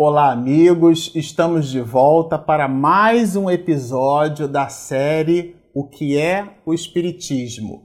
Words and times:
Olá, 0.00 0.30
amigos! 0.30 1.10
Estamos 1.12 1.68
de 1.68 1.80
volta 1.80 2.38
para 2.38 2.68
mais 2.68 3.34
um 3.34 3.50
episódio 3.50 4.46
da 4.46 4.68
série 4.68 5.56
O 5.74 5.88
que 5.88 6.16
é 6.16 6.50
o 6.64 6.72
Espiritismo. 6.72 7.82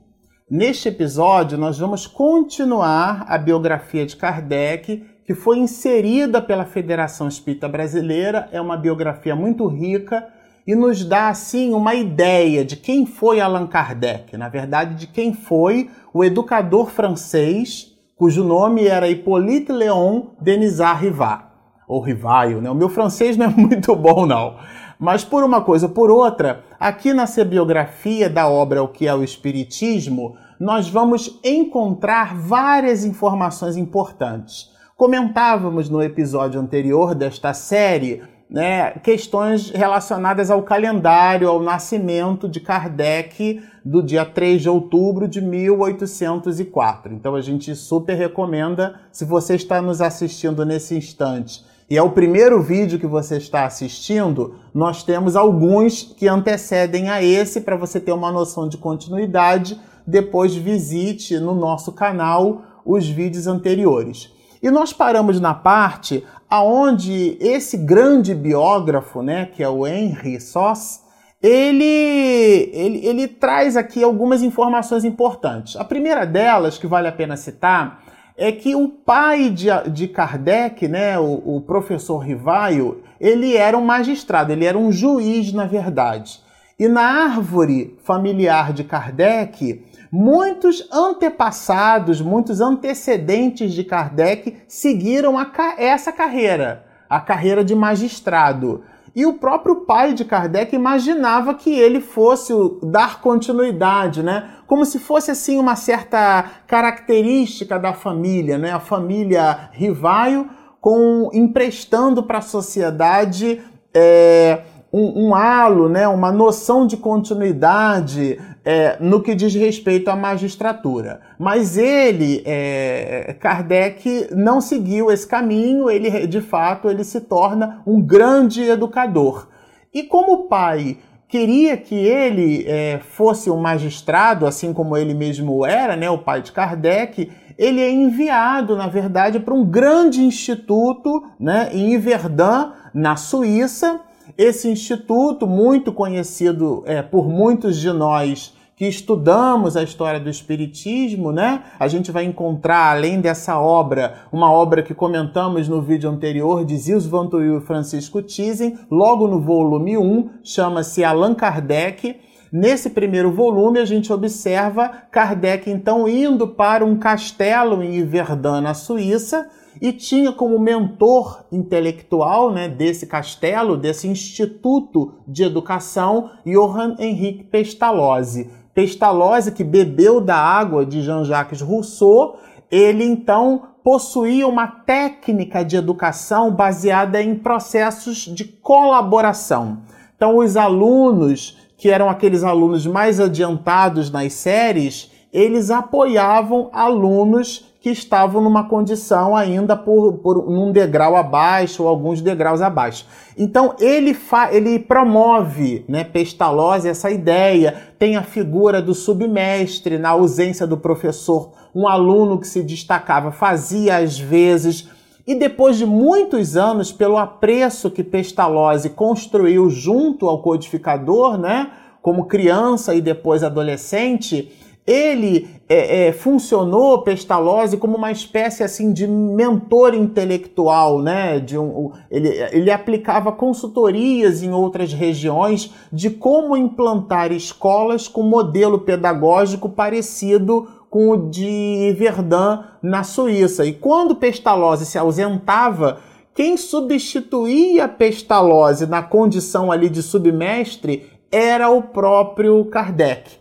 Neste 0.47 0.89
episódio, 0.89 1.57
nós 1.57 1.79
vamos 1.79 2.05
continuar 2.05 3.25
a 3.27 3.35
biografia 3.35 4.05
de 4.05 4.15
Kardec, 4.15 5.03
que 5.25 5.34
foi 5.34 5.57
inserida 5.57 6.39
pela 6.39 6.65
Federação 6.65 7.27
Espírita 7.27 7.67
Brasileira. 7.67 8.48
É 8.52 8.61
uma 8.61 8.77
biografia 8.77 9.35
muito 9.35 9.66
rica 9.66 10.27
e 10.67 10.75
nos 10.75 11.03
dá, 11.03 11.30
assim, 11.30 11.73
uma 11.73 11.95
ideia 11.95 12.63
de 12.63 12.75
quem 12.75 13.07
foi 13.07 13.41
Allan 13.41 13.66
Kardec, 13.66 14.38
na 14.38 14.49
verdade, 14.49 14.93
de 14.93 15.07
quem 15.07 15.34
foi 15.34 15.89
o 16.13 16.23
educador 16.23 16.91
francês, 16.91 17.98
cujo 18.16 18.43
nome 18.43 18.85
era 18.85 19.09
Hippolyte 19.09 19.71
Léon 19.71 20.27
Denisard 20.39 21.03
Rivard 21.03 21.52
ou 21.93 22.02
Rivaio, 22.02 22.59
né? 22.59 22.70
O 22.70 22.75
meu 22.75 22.89
francês 22.89 23.38
não 23.38 23.45
é 23.45 23.49
muito 23.55 23.95
bom, 23.95 24.25
não. 24.25 24.55
Mas 24.99 25.23
por 25.23 25.43
uma 25.43 25.61
coisa 25.61 25.88
ou 25.88 25.93
por 25.93 26.09
outra, 26.09 26.63
aqui 26.79 27.13
na 27.13 27.25
biografia 27.45 28.29
da 28.29 28.47
obra 28.47 28.81
O 28.81 28.88
que 28.88 29.07
é 29.07 29.13
o 29.13 29.23
Espiritismo, 29.23 30.35
nós 30.59 30.89
vamos 30.89 31.39
encontrar 31.43 32.35
várias 32.35 33.03
informações 33.03 33.75
importantes. 33.75 34.71
Comentávamos 34.95 35.89
no 35.89 36.01
episódio 36.01 36.59
anterior 36.59 37.13
desta 37.13 37.53
série 37.53 38.21
né, 38.49 38.91
questões 39.03 39.71
relacionadas 39.71 40.51
ao 40.51 40.62
calendário, 40.62 41.49
ao 41.49 41.62
nascimento 41.62 42.48
de 42.48 42.59
Kardec 42.59 43.62
do 43.84 44.01
dia 44.01 44.23
3 44.23 44.62
de 44.62 44.70
outubro 44.70 45.27
de 45.27 45.41
1804. 45.41 47.13
Então 47.13 47.35
a 47.35 47.41
gente 47.41 47.75
super 47.75 48.13
recomenda, 48.13 48.99
se 49.12 49.25
você 49.25 49.55
está 49.55 49.81
nos 49.81 50.01
assistindo 50.01 50.63
nesse 50.63 50.96
instante 50.96 51.73
e 51.89 51.98
é 51.98 52.01
o 52.01 52.12
primeiro 52.12 52.62
vídeo 52.62 52.99
que 52.99 53.05
você 53.05 53.37
está 53.37 53.65
assistindo, 53.65 54.55
nós 54.73 55.03
temos 55.03 55.35
alguns 55.35 56.01
que 56.01 56.27
antecedem 56.27 57.09
a 57.09 57.21
esse 57.21 57.62
para 57.62 57.75
você 57.75 57.99
ter 57.99 58.12
uma 58.12 58.31
noção 58.31 58.67
de 58.67 58.77
continuidade. 58.77 59.79
Depois 60.05 60.55
visite 60.55 61.40
no 61.40 61.53
nosso 61.53 61.91
canal 61.91 62.62
os 62.85 63.07
vídeos 63.07 63.48
anteriores. 63.48 64.31
E 64.62 64.72
nós 64.72 64.94
paramos 64.94 65.40
na 65.40 65.53
parte 65.53 66.25
aonde 66.50 67.38
esse 67.40 67.78
grande 67.78 68.34
biógrafo, 68.34 69.22
né, 69.22 69.45
que 69.45 69.62
é 69.62 69.68
o 69.68 69.85
Henry 69.85 70.40
Soss, 70.40 71.01
ele, 71.41 72.72
ele, 72.72 73.06
ele 73.06 73.28
traz 73.28 73.75
aqui 73.75 74.01
algumas 74.01 74.41
informações 74.41 75.03
importantes. 75.03 75.75
A 75.75 75.84
primeira 75.84 76.25
delas, 76.25 76.78
que 76.78 76.88
vale 76.88 77.09
a 77.09 77.12
pena 77.12 77.35
citar, 77.35 78.03
é 78.38 78.51
que 78.51 78.75
o 78.75 78.89
pai 78.89 79.50
de, 79.50 79.67
de 79.91 80.07
Kardec, 80.07 80.88
né, 80.88 81.19
o, 81.19 81.57
o 81.57 81.62
professor 81.62 82.17
Rivaio, 82.19 83.03
ele 83.19 83.56
era 83.56 83.78
um 83.78 83.85
magistrado, 83.85 84.51
ele 84.51 84.66
era 84.66 84.78
um 84.78 84.91
juiz, 84.91 85.53
na 85.53 85.66
verdade. 85.66 86.41
E 86.79 86.88
na 86.88 87.03
árvore 87.03 87.97
familiar 88.03 88.73
de 88.73 88.84
Kardec, 88.84 89.85
muitos 90.12 90.88
antepassados, 90.91 92.19
muitos 92.19 92.59
antecedentes 92.59 93.73
de 93.73 93.84
Kardec 93.84 94.57
seguiram 94.68 95.38
a, 95.38 95.51
essa 95.78 96.12
carreira, 96.12 96.85
a 97.09 97.19
carreira 97.19 97.63
de 97.63 97.75
magistrado. 97.75 98.84
E 99.16 99.25
o 99.25 99.33
próprio 99.33 99.81
pai 99.81 100.13
de 100.13 100.25
Kardec 100.25 100.75
imaginava 100.75 101.53
que 101.53 101.72
ele 101.72 102.01
fosse 102.01 102.51
dar 102.81 103.22
continuidade, 103.22 104.23
né? 104.23 104.50
Como 104.66 104.85
se 104.85 104.97
fosse 104.97 105.29
assim 105.29 105.59
uma 105.59 105.75
certa 105.75 106.45
característica 106.66 107.78
da 107.78 107.94
família, 107.94 108.57
né? 108.57 108.72
A 108.72 108.79
família 108.79 109.69
Rivaio 109.72 110.50
com 110.81 111.29
emprestando 111.31 112.23
para 112.23 112.40
a 112.40 112.41
sociedade 112.41 113.62
é, 113.94 114.63
um, 114.94 115.30
um, 115.30 115.36
halo, 115.36 115.90
né? 115.90 116.08
Uma 116.08 116.31
noção 116.31 116.86
de 116.86 116.96
continuidade, 116.96 118.40
é, 118.64 118.98
no 119.00 119.22
que 119.22 119.34
diz 119.34 119.54
respeito 119.56 120.09
à 120.09 120.16
magistratura. 120.16 121.22
Mas 121.40 121.78
ele, 121.78 122.44
é, 122.46 123.36
Kardec, 123.40 124.28
não 124.32 124.62
seguiu 124.62 125.12
esse 125.12 125.28
caminho, 125.28 125.90
ele 125.90 126.28
de 126.28 126.40
fato 126.40 126.88
ele 126.88 127.03
se 127.03 127.22
torna 127.22 127.82
um 127.88 128.00
grande 128.00 128.62
educador. 128.64 129.48
E 129.94 130.03
como 130.03 130.34
o 130.34 130.44
pai 130.48 130.98
queria 131.28 131.76
que 131.76 131.96
ele 131.96 132.64
é, 132.68 133.00
fosse 133.00 133.50
um 133.50 133.58
magistrado, 133.58 134.46
assim 134.46 134.72
como 134.72 134.96
ele 134.96 135.16
mesmo 135.16 135.66
era, 135.66 135.96
né, 135.96 136.08
o 136.08 136.20
pai 136.20 136.44
de 136.44 136.52
Kardec, 136.52 137.32
ele 137.58 137.82
é 137.82 137.92
enviado, 137.92 138.76
na 138.76 138.88
verdade, 138.88 139.40
para 139.40 139.53
um 139.53 139.66
grande 139.66 140.24
instituto 140.24 141.24
né, 141.40 141.70
em 141.74 141.98
Verdun, 141.98 142.72
na 142.94 143.16
Suíça, 143.16 144.00
esse 144.38 144.68
instituto, 144.70 145.46
muito 145.46 145.92
conhecido 145.92 146.84
é, 146.86 147.02
por 147.02 147.30
muitos 147.30 147.78
de 147.78 147.92
nós 147.92 148.54
que 148.76 148.88
estudamos 148.88 149.78
a 149.78 149.84
história 149.84 150.20
do 150.20 150.30
Espiritismo, 150.30 151.32
né? 151.32 151.64
A 151.80 151.88
gente 151.88 152.12
vai 152.12 152.26
encontrar, 152.26 152.92
além 152.92 153.22
dessa 153.22 153.60
obra, 153.60 154.26
uma 154.32 154.52
obra 154.52 154.82
que 154.82 154.94
comentamos 154.94 155.70
no 155.70 155.82
vídeo 155.82 156.10
anterior 156.10 156.66
de 156.66 156.76
Zils 156.76 157.06
Van 157.06 157.30
e 157.34 157.62
Francisco 157.62 158.22
Thyssen, 158.22 158.80
logo 158.90 159.28
no 159.28 159.40
volume 159.40 159.98
1, 159.98 160.30
chama-se 160.44 161.04
Allan 161.04 161.36
Kardec. 161.36 162.20
Nesse 162.56 162.91
primeiro 162.91 163.31
volume, 163.31 163.80
a 163.80 163.86
gente 163.86 164.14
observa 164.14 164.88
Kardec, 165.09 165.72
então, 165.72 166.08
indo 166.08 166.47
para 166.47 166.86
um 166.86 166.96
castelo 166.96 167.81
em 167.81 168.06
Verdun, 168.06 168.62
na 168.62 168.75
Suíça, 168.75 169.50
e 169.81 169.91
tinha 169.91 170.31
como 170.31 170.59
mentor 170.59 171.46
intelectual 171.52 172.53
né, 172.53 172.69
desse 172.69 173.08
castelo, 173.08 173.75
desse 173.75 174.08
instituto 174.08 175.16
de 175.28 175.41
educação, 175.41 176.30
Johann 176.46 176.96
Henrique 177.00 177.44
Pestalozzi. 177.46 178.52
Pestalozzi, 178.72 179.52
que 179.52 179.64
bebeu 179.64 180.22
da 180.22 180.38
água 180.38 180.85
de 180.85 181.02
Jean-Jacques 181.02 181.59
Rousseau, 181.59 182.38
ele 182.70 183.03
então 183.03 183.64
possuía 183.84 184.47
uma 184.47 184.68
técnica 184.68 185.66
de 185.66 185.75
educação 185.75 186.52
baseada 186.52 187.20
em 187.20 187.34
processos 187.34 188.18
de 188.18 188.44
colaboração. 188.44 189.80
Então, 190.16 190.38
os 190.38 190.56
alunos, 190.56 191.62
que 191.78 191.89
eram 191.89 192.09
aqueles 192.09 192.44
alunos 192.44 192.85
mais 192.85 193.19
adiantados 193.19 194.11
nas 194.11 194.34
séries, 194.34 195.11
eles 195.34 195.72
apoiavam 195.72 196.69
alunos 196.72 197.73
que 197.84 197.89
estavam 197.89 198.41
numa 198.41 198.69
condição 198.69 199.35
ainda 199.35 199.75
por, 199.75 200.13
por 200.19 200.38
um 200.38 200.72
degrau 200.72 201.17
abaixo 201.17 201.84
ou 201.84 201.89
alguns 201.89 202.22
degraus 202.22 202.61
abaixo. 202.61 203.06
Então 203.38 203.75
ele, 203.78 204.13
fa, 204.13 204.53
ele 204.53 204.79
promove, 204.79 205.84
né, 205.89 206.06
Pestalozzi, 206.06 206.88
essa 206.88 207.11
ideia. 207.11 207.75
Tem 208.00 208.16
a 208.16 208.23
figura 208.23 208.81
do 208.81 208.94
submestre, 208.94 209.97
na 209.97 210.11
ausência 210.11 210.66
do 210.66 210.78
professor, 210.78 211.51
um 211.75 211.85
aluno 211.85 212.40
que 212.40 212.47
se 212.47 212.63
destacava, 212.63 213.34
fazia 213.34 213.97
às 213.97 214.17
vezes. 214.17 214.88
E 215.25 215.35
depois 215.35 215.78
de 215.78 215.85
muitos 215.85 216.57
anos, 216.57 216.91
pelo 216.91 217.17
apreço 217.17 217.89
que 217.89 218.03
Pestalozzi 218.03 218.89
construiu 218.89 219.69
junto 219.69 220.28
ao 220.28 220.41
codificador, 220.41 221.38
né, 221.38 221.72
como 222.01 222.25
criança 222.25 222.94
e 222.94 223.00
depois 223.00 223.41
adolescente, 223.41 224.51
ele 224.85 225.47
é, 225.69 226.07
é, 226.07 226.11
funcionou, 226.11 227.01
Pestalozzi, 227.03 227.78
como 227.78 227.95
uma 227.95 228.11
espécie 228.11 228.63
assim 228.63 228.91
de 228.91 229.07
mentor 229.07 229.94
intelectual, 229.94 231.01
né? 231.01 231.40
De 231.40 231.57
um, 231.57 231.91
ele, 232.11 232.28
ele 232.51 232.69
aplicava 232.69 233.31
consultorias 233.31 234.44
em 234.44 234.51
outras 234.51 234.91
regiões 234.91 235.72
de 235.91 236.09
como 236.09 236.58
implantar 236.58 237.31
escolas 237.31 238.09
com 238.09 238.23
modelo 238.23 238.79
pedagógico 238.79 239.69
parecido 239.69 240.67
com 240.93 241.09
o 241.09 241.28
de 241.28 241.91
Verdun 241.97 242.66
na 242.79 243.03
Suíça. 243.03 243.66
E 243.66 243.73
quando 243.73 244.16
Pestalozzi 244.16 244.85
se 244.85 244.95
ausentava, 244.95 245.97
quem 246.35 246.55
substituía 246.55 247.87
Pestalozzi 247.87 248.85
na 248.85 249.01
condição 249.01 249.72
ali 249.72 249.90
de 249.90 250.03
submestre 250.03 251.09
era 251.31 251.67
o 251.67 251.81
próprio 251.81 252.63
Kardec. 252.66 253.31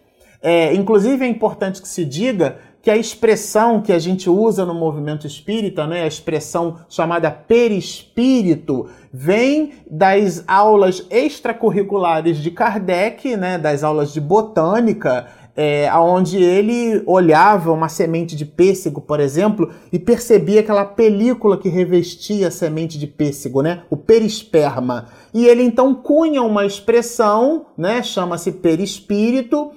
É, 0.40 0.72
inclusive 0.72 1.26
é 1.26 1.28
importante 1.28 1.82
que 1.82 1.88
se 1.88 2.06
diga 2.06 2.56
que 2.81 2.90
a 2.90 2.96
expressão 2.96 3.81
que 3.81 3.93
a 3.93 3.99
gente 3.99 4.28
usa 4.28 4.64
no 4.64 4.75
movimento 4.75 5.26
espírita, 5.26 5.87
né, 5.87 6.02
a 6.02 6.06
expressão 6.06 6.78
chamada 6.88 7.31
perispírito, 7.31 8.88
vem 9.12 9.75
das 9.88 10.43
aulas 10.49 11.06
extracurriculares 11.08 12.38
de 12.38 12.50
Kardec, 12.50 13.37
né, 13.37 13.56
das 13.56 13.84
aulas 13.84 14.12
de 14.12 14.20
botânica, 14.20 15.28
é, 15.56 15.90
onde 15.94 16.43
ele 16.43 17.02
olhava 17.06 17.72
uma 17.72 17.88
semente 17.88 18.34
de 18.34 18.44
pêssego, 18.46 19.00
por 19.00 19.20
exemplo, 19.20 19.70
e 19.93 19.99
percebia 19.99 20.60
aquela 20.60 20.84
película 20.84 21.58
que 21.58 21.69
revestia 21.69 22.49
a 22.49 22.50
semente 22.50 22.99
de 22.99 23.06
pêssego, 23.06 23.62
né, 23.62 23.82
o 23.90 23.96
perisperma. 23.96 25.08
E 25.34 25.46
ele 25.46 25.62
então 25.62 25.94
cunha 25.94 26.43
uma 26.43 26.64
expressão, 26.64 27.66
né, 27.76 28.02
chama-se 28.02 28.52
perispírito, 28.52 29.72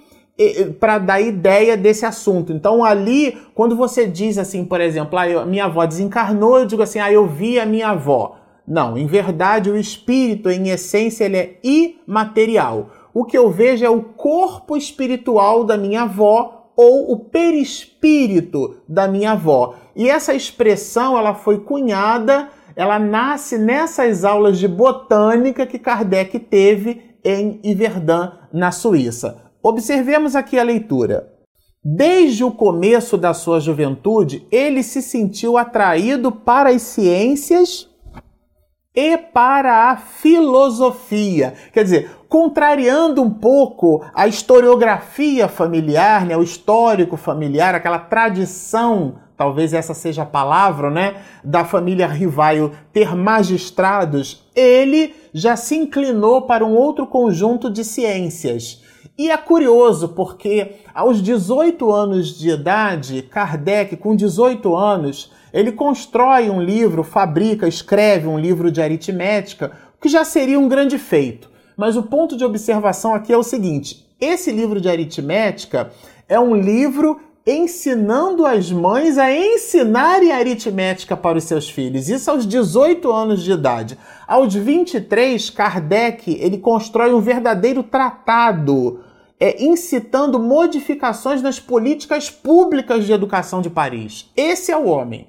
para 0.79 0.97
dar 0.97 1.21
ideia 1.21 1.77
desse 1.77 2.05
assunto. 2.05 2.51
Então 2.51 2.83
ali, 2.83 3.37
quando 3.53 3.75
você 3.75 4.05
diz 4.05 4.37
assim, 4.37 4.65
por 4.65 4.81
exemplo, 4.81 5.17
ah, 5.17 5.29
eu, 5.29 5.45
minha 5.45 5.65
avó 5.65 5.85
desencarnou, 5.85 6.59
eu 6.59 6.65
digo 6.65 6.81
assim, 6.81 6.99
ah, 6.99 7.11
eu 7.11 7.25
vi 7.25 7.59
a 7.59 7.65
minha 7.65 7.89
avó. 7.89 8.37
Não, 8.67 8.97
em 8.97 9.05
verdade 9.05 9.69
o 9.69 9.77
espírito, 9.77 10.49
em 10.49 10.69
essência, 10.69 11.25
ele 11.25 11.37
é 11.37 11.59
imaterial. 11.63 12.89
O 13.15 13.23
que 13.23 13.37
eu 13.37 13.49
vejo 13.49 13.85
é 13.85 13.89
o 13.89 14.03
corpo 14.03 14.75
espiritual 14.75 15.63
da 15.63 15.77
minha 15.77 16.01
avó 16.01 16.71
ou 16.75 17.13
o 17.13 17.17
perispírito 17.17 18.81
da 18.89 19.07
minha 19.07 19.31
avó. 19.31 19.75
E 19.95 20.09
essa 20.09 20.33
expressão 20.33 21.17
ela 21.17 21.33
foi 21.33 21.59
cunhada, 21.59 22.49
ela 22.75 22.99
nasce 22.99 23.57
nessas 23.57 24.25
aulas 24.25 24.59
de 24.59 24.67
botânica 24.67 25.65
que 25.65 25.79
Kardec 25.79 26.37
teve 26.39 27.15
em 27.23 27.61
Yverdun, 27.63 28.31
na 28.51 28.73
Suíça. 28.73 29.49
Observemos 29.63 30.35
aqui 30.35 30.59
a 30.59 30.63
leitura. 30.63 31.31
Desde 31.81 32.43
o 32.43 32.51
começo 32.51 33.17
da 33.17 33.33
sua 33.33 33.61
juventude, 33.61 34.45
ele 34.51 34.83
se 34.83 35.01
sentiu 35.01 35.57
atraído 35.57 36.33
para 36.33 36.69
as 36.69 36.81
ciências 36.81 37.89
e 38.95 39.17
para 39.17 39.91
a 39.91 39.97
filosofia. 39.97 41.53
Quer 41.73 41.83
dizer, 41.83 42.11
contrariando 42.29 43.21
um 43.21 43.29
pouco 43.29 44.05
a 44.13 44.27
historiografia 44.27 45.47
familiar, 45.47 46.25
né, 46.25 46.37
o 46.37 46.43
histórico 46.43 47.17
familiar, 47.17 47.75
aquela 47.75 47.99
tradição, 47.99 49.15
talvez 49.35 49.73
essa 49.73 49.93
seja 49.93 50.23
a 50.23 50.25
palavra, 50.25 50.89
né, 50.89 51.15
da 51.43 51.65
família 51.65 52.07
Rivaio 52.07 52.71
ter 52.93 53.15
magistrados, 53.15 54.45
ele 54.55 55.13
já 55.33 55.55
se 55.55 55.75
inclinou 55.75 56.43
para 56.43 56.65
um 56.65 56.73
outro 56.73 57.05
conjunto 57.05 57.69
de 57.69 57.83
ciências. 57.83 58.84
E 59.17 59.31
é 59.31 59.37
curioso 59.37 60.09
porque 60.09 60.77
aos 60.93 61.21
18 61.21 61.91
anos 61.91 62.37
de 62.37 62.49
idade, 62.49 63.21
Kardec, 63.21 63.95
com 63.97 64.15
18 64.15 64.75
anos, 64.75 65.31
ele 65.53 65.71
constrói 65.71 66.49
um 66.49 66.61
livro, 66.61 67.03
fabrica, 67.03 67.67
escreve 67.67 68.27
um 68.27 68.37
livro 68.37 68.71
de 68.71 68.81
aritmética, 68.81 69.71
que 70.01 70.09
já 70.09 70.25
seria 70.25 70.59
um 70.59 70.67
grande 70.67 70.97
feito. 70.97 71.49
Mas 71.77 71.95
o 71.95 72.03
ponto 72.03 72.35
de 72.37 72.43
observação 72.43 73.13
aqui 73.13 73.31
é 73.31 73.37
o 73.37 73.43
seguinte: 73.43 74.05
esse 74.19 74.51
livro 74.51 74.79
de 74.81 74.89
aritmética 74.89 75.91
é 76.27 76.39
um 76.39 76.55
livro 76.55 77.19
ensinando 77.45 78.45
as 78.45 78.71
mães 78.71 79.17
a 79.17 79.31
ensinarem 79.31 80.31
aritmética 80.31 81.15
para 81.15 81.37
os 81.37 81.43
seus 81.43 81.69
filhos. 81.69 82.09
Isso 82.09 82.31
aos 82.31 82.47
18 82.47 83.11
anos 83.11 83.43
de 83.43 83.51
idade. 83.51 83.97
Aos 84.27 84.53
23, 84.53 85.51
Kardec 85.51 86.31
ele 86.41 86.57
constrói 86.57 87.13
um 87.13 87.21
verdadeiro 87.21 87.83
tratado 87.83 89.01
é, 89.39 89.63
incitando 89.63 90.39
modificações 90.39 91.41
nas 91.41 91.59
políticas 91.59 92.29
públicas 92.29 93.05
de 93.05 93.13
educação 93.13 93.61
de 93.61 93.69
Paris. 93.69 94.31
Esse 94.35 94.71
é 94.71 94.77
o 94.77 94.85
homem. 94.85 95.27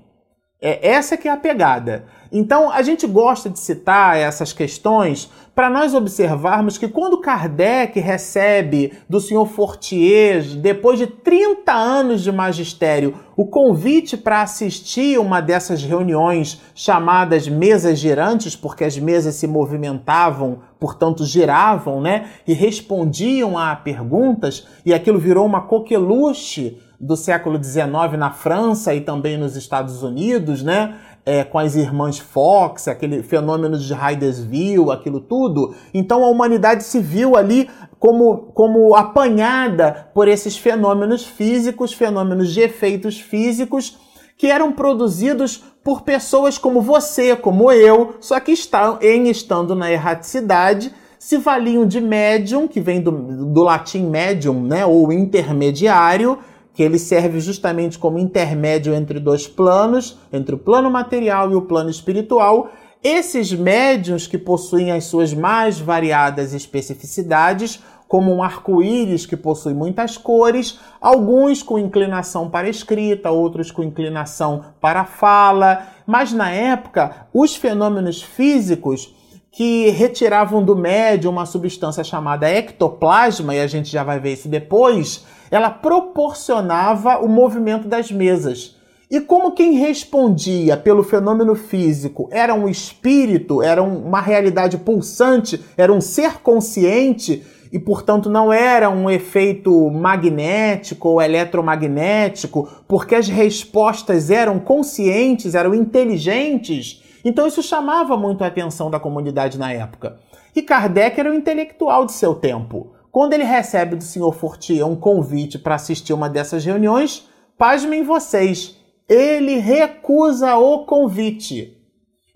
É, 0.60 0.88
essa 0.88 1.18
que 1.18 1.28
é 1.28 1.30
a 1.30 1.36
pegada. 1.36 2.06
Então, 2.32 2.70
a 2.70 2.80
gente 2.80 3.06
gosta 3.06 3.50
de 3.50 3.58
citar 3.58 4.16
essas 4.16 4.54
questões 4.54 5.30
para 5.54 5.68
nós 5.68 5.94
observarmos 5.94 6.78
que 6.78 6.88
quando 6.88 7.20
Kardec 7.20 8.00
recebe 8.00 8.92
do 9.08 9.20
senhor 9.20 9.46
Fortier, 9.46 10.42
depois 10.56 10.98
de 10.98 11.06
30 11.06 11.72
anos 11.72 12.22
de 12.22 12.32
magistério, 12.32 13.14
o 13.36 13.46
convite 13.46 14.16
para 14.16 14.40
assistir 14.42 15.18
uma 15.18 15.40
dessas 15.40 15.82
reuniões 15.82 16.60
chamadas 16.74 17.46
mesas 17.48 17.98
girantes, 17.98 18.56
porque 18.56 18.84
as 18.84 18.98
mesas 18.98 19.34
se 19.34 19.46
movimentavam, 19.46 20.60
portanto 20.80 21.24
giravam, 21.24 22.00
né? 22.00 22.30
E 22.46 22.54
respondiam 22.54 23.58
a 23.58 23.76
perguntas, 23.76 24.66
e 24.84 24.92
aquilo 24.92 25.18
virou 25.18 25.44
uma 25.44 25.62
coqueluche 25.62 26.78
do 27.00 27.16
século 27.16 27.62
XIX 27.62 27.84
na 28.18 28.30
França 28.30 28.94
e 28.94 29.00
também 29.00 29.36
nos 29.36 29.56
Estados 29.56 30.02
Unidos, 30.02 30.62
né? 30.62 30.96
É, 31.24 31.42
com 31.42 31.58
as 31.58 31.74
irmãs 31.74 32.18
Fox, 32.20 32.86
aquele 32.86 33.20
fenômeno 33.22 33.76
de 33.76 33.92
Hydesville, 33.92 34.92
aquilo 34.92 35.20
tudo. 35.20 35.74
Então 35.92 36.24
a 36.24 36.28
humanidade 36.28 36.84
se 36.84 37.00
viu 37.00 37.36
ali 37.36 37.68
como, 37.98 38.52
como 38.54 38.94
apanhada 38.94 40.08
por 40.14 40.28
esses 40.28 40.56
fenômenos 40.56 41.24
físicos, 41.24 41.92
fenômenos 41.92 42.52
de 42.52 42.60
efeitos 42.60 43.18
físicos 43.18 43.98
que 44.36 44.46
eram 44.48 44.72
produzidos 44.72 45.64
por 45.82 46.02
pessoas 46.02 46.58
como 46.58 46.80
você, 46.80 47.34
como 47.34 47.72
eu, 47.72 48.16
só 48.20 48.38
que 48.38 48.52
estão 48.52 48.98
em 49.00 49.28
estando 49.28 49.74
na 49.74 49.90
erraticidade, 49.90 50.92
se 51.18 51.38
valiam 51.38 51.86
de 51.86 52.00
médium, 52.00 52.68
que 52.68 52.80
vem 52.80 53.00
do, 53.00 53.10
do 53.10 53.62
latim 53.62 54.04
médium, 54.06 54.62
né, 54.62 54.84
ou 54.84 55.12
intermediário, 55.12 56.38
que 56.76 56.82
ele 56.82 56.98
serve 56.98 57.40
justamente 57.40 57.98
como 57.98 58.18
intermédio 58.18 58.94
entre 58.94 59.18
dois 59.18 59.48
planos, 59.48 60.18
entre 60.30 60.54
o 60.54 60.58
plano 60.58 60.90
material 60.90 61.50
e 61.50 61.54
o 61.54 61.62
plano 61.62 61.88
espiritual. 61.88 62.70
Esses 63.02 63.50
médiums 63.50 64.26
que 64.26 64.36
possuem 64.36 64.92
as 64.92 65.04
suas 65.04 65.32
mais 65.32 65.80
variadas 65.80 66.52
especificidades, 66.52 67.82
como 68.06 68.30
um 68.30 68.42
arco-íris 68.42 69.24
que 69.24 69.38
possui 69.38 69.72
muitas 69.72 70.18
cores, 70.18 70.78
alguns 71.00 71.62
com 71.62 71.78
inclinação 71.78 72.50
para 72.50 72.66
a 72.66 72.70
escrita, 72.70 73.30
outros 73.30 73.70
com 73.70 73.82
inclinação 73.82 74.62
para 74.78 75.00
a 75.00 75.06
fala, 75.06 75.86
mas 76.06 76.30
na 76.30 76.50
época 76.50 77.26
os 77.32 77.56
fenômenos 77.56 78.22
físicos 78.22 79.14
que 79.50 79.88
retiravam 79.88 80.62
do 80.62 80.76
médium 80.76 81.32
uma 81.32 81.46
substância 81.46 82.04
chamada 82.04 82.50
ectoplasma, 82.50 83.54
e 83.54 83.60
a 83.60 83.66
gente 83.66 83.90
já 83.90 84.04
vai 84.04 84.20
ver 84.20 84.34
isso 84.34 84.46
depois, 84.46 85.24
ela 85.50 85.70
proporcionava 85.70 87.18
o 87.18 87.28
movimento 87.28 87.88
das 87.88 88.10
mesas. 88.10 88.76
E 89.08 89.20
como 89.20 89.52
quem 89.52 89.74
respondia 89.74 90.76
pelo 90.76 91.04
fenômeno 91.04 91.54
físico 91.54 92.28
era 92.32 92.52
um 92.54 92.68
espírito, 92.68 93.62
era 93.62 93.80
uma 93.82 94.20
realidade 94.20 94.78
pulsante, 94.78 95.62
era 95.76 95.92
um 95.92 96.00
ser 96.00 96.38
consciente, 96.40 97.44
e 97.72 97.78
portanto 97.78 98.28
não 98.28 98.52
era 98.52 98.90
um 98.90 99.08
efeito 99.08 99.90
magnético 99.90 101.08
ou 101.08 101.22
eletromagnético, 101.22 102.68
porque 102.88 103.14
as 103.14 103.28
respostas 103.28 104.30
eram 104.30 104.58
conscientes, 104.58 105.54
eram 105.54 105.74
inteligentes, 105.74 107.02
então 107.24 107.46
isso 107.46 107.62
chamava 107.62 108.16
muito 108.16 108.42
a 108.42 108.46
atenção 108.48 108.90
da 108.90 108.98
comunidade 108.98 109.58
na 109.58 109.72
época. 109.72 110.16
E 110.54 110.62
Kardec 110.62 111.20
era 111.20 111.30
o 111.30 111.34
intelectual 111.34 112.06
de 112.06 112.12
seu 112.12 112.34
tempo. 112.34 112.95
Quando 113.16 113.32
ele 113.32 113.44
recebe 113.44 113.96
do 113.96 114.04
senhor 114.04 114.34
Fortier 114.34 114.86
um 114.86 114.94
convite 114.94 115.58
para 115.58 115.76
assistir 115.76 116.12
uma 116.12 116.28
dessas 116.28 116.62
reuniões, 116.62 117.26
pasmem 117.56 118.02
vocês, 118.02 118.76
ele 119.08 119.56
recusa 119.56 120.54
o 120.56 120.84
convite 120.84 121.78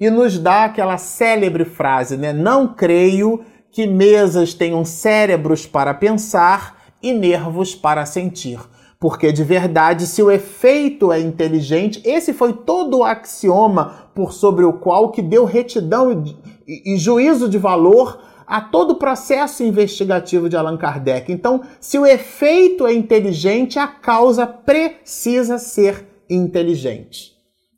e 0.00 0.08
nos 0.08 0.38
dá 0.38 0.64
aquela 0.64 0.96
célebre 0.96 1.66
frase, 1.66 2.16
né? 2.16 2.32
Não 2.32 2.66
creio 2.66 3.44
que 3.70 3.86
mesas 3.86 4.54
tenham 4.54 4.82
cérebros 4.82 5.66
para 5.66 5.92
pensar 5.92 6.78
e 7.02 7.12
nervos 7.12 7.74
para 7.74 8.06
sentir. 8.06 8.58
Porque 8.98 9.32
de 9.32 9.44
verdade, 9.44 10.06
se 10.06 10.22
o 10.22 10.30
efeito 10.30 11.12
é 11.12 11.20
inteligente, 11.20 12.00
esse 12.06 12.32
foi 12.32 12.54
todo 12.54 13.00
o 13.00 13.04
axioma 13.04 14.10
por 14.14 14.32
sobre 14.32 14.64
o 14.64 14.72
qual 14.72 15.10
que 15.10 15.20
deu 15.20 15.44
retidão 15.44 16.24
e, 16.66 16.94
e 16.94 16.96
juízo 16.96 17.50
de 17.50 17.58
valor 17.58 18.29
a 18.50 18.60
todo 18.60 18.90
o 18.90 18.96
processo 18.96 19.62
investigativo 19.62 20.48
de 20.48 20.56
Allan 20.56 20.76
Kardec. 20.76 21.30
Então, 21.30 21.62
se 21.80 21.96
o 21.96 22.04
efeito 22.04 22.84
é 22.84 22.92
inteligente, 22.92 23.78
a 23.78 23.86
causa 23.86 24.44
precisa 24.44 25.56
ser 25.56 26.04
inteligente. 26.28 27.30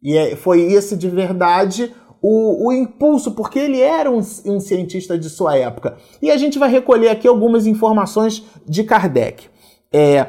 E 0.03 0.17
é, 0.17 0.35
foi 0.35 0.63
esse 0.63 0.97
de 0.97 1.11
verdade 1.11 1.95
o, 2.23 2.69
o, 2.69 2.73
impulso, 2.73 3.33
porque 3.33 3.59
ele 3.59 3.83
era 3.83 4.11
um, 4.11 4.23
um, 4.47 4.59
cientista 4.59 5.19
de 5.19 5.29
sua 5.29 5.59
época. 5.59 5.99
E 6.23 6.31
a 6.31 6.39
gente 6.39 6.59
vai 6.59 6.71
recolher 6.71 7.11
aqui 7.11 7.29
algumas 7.29 7.67
informações 7.67 8.43
de 8.67 8.83
Kardec. 8.83 9.49
É, 9.93 10.29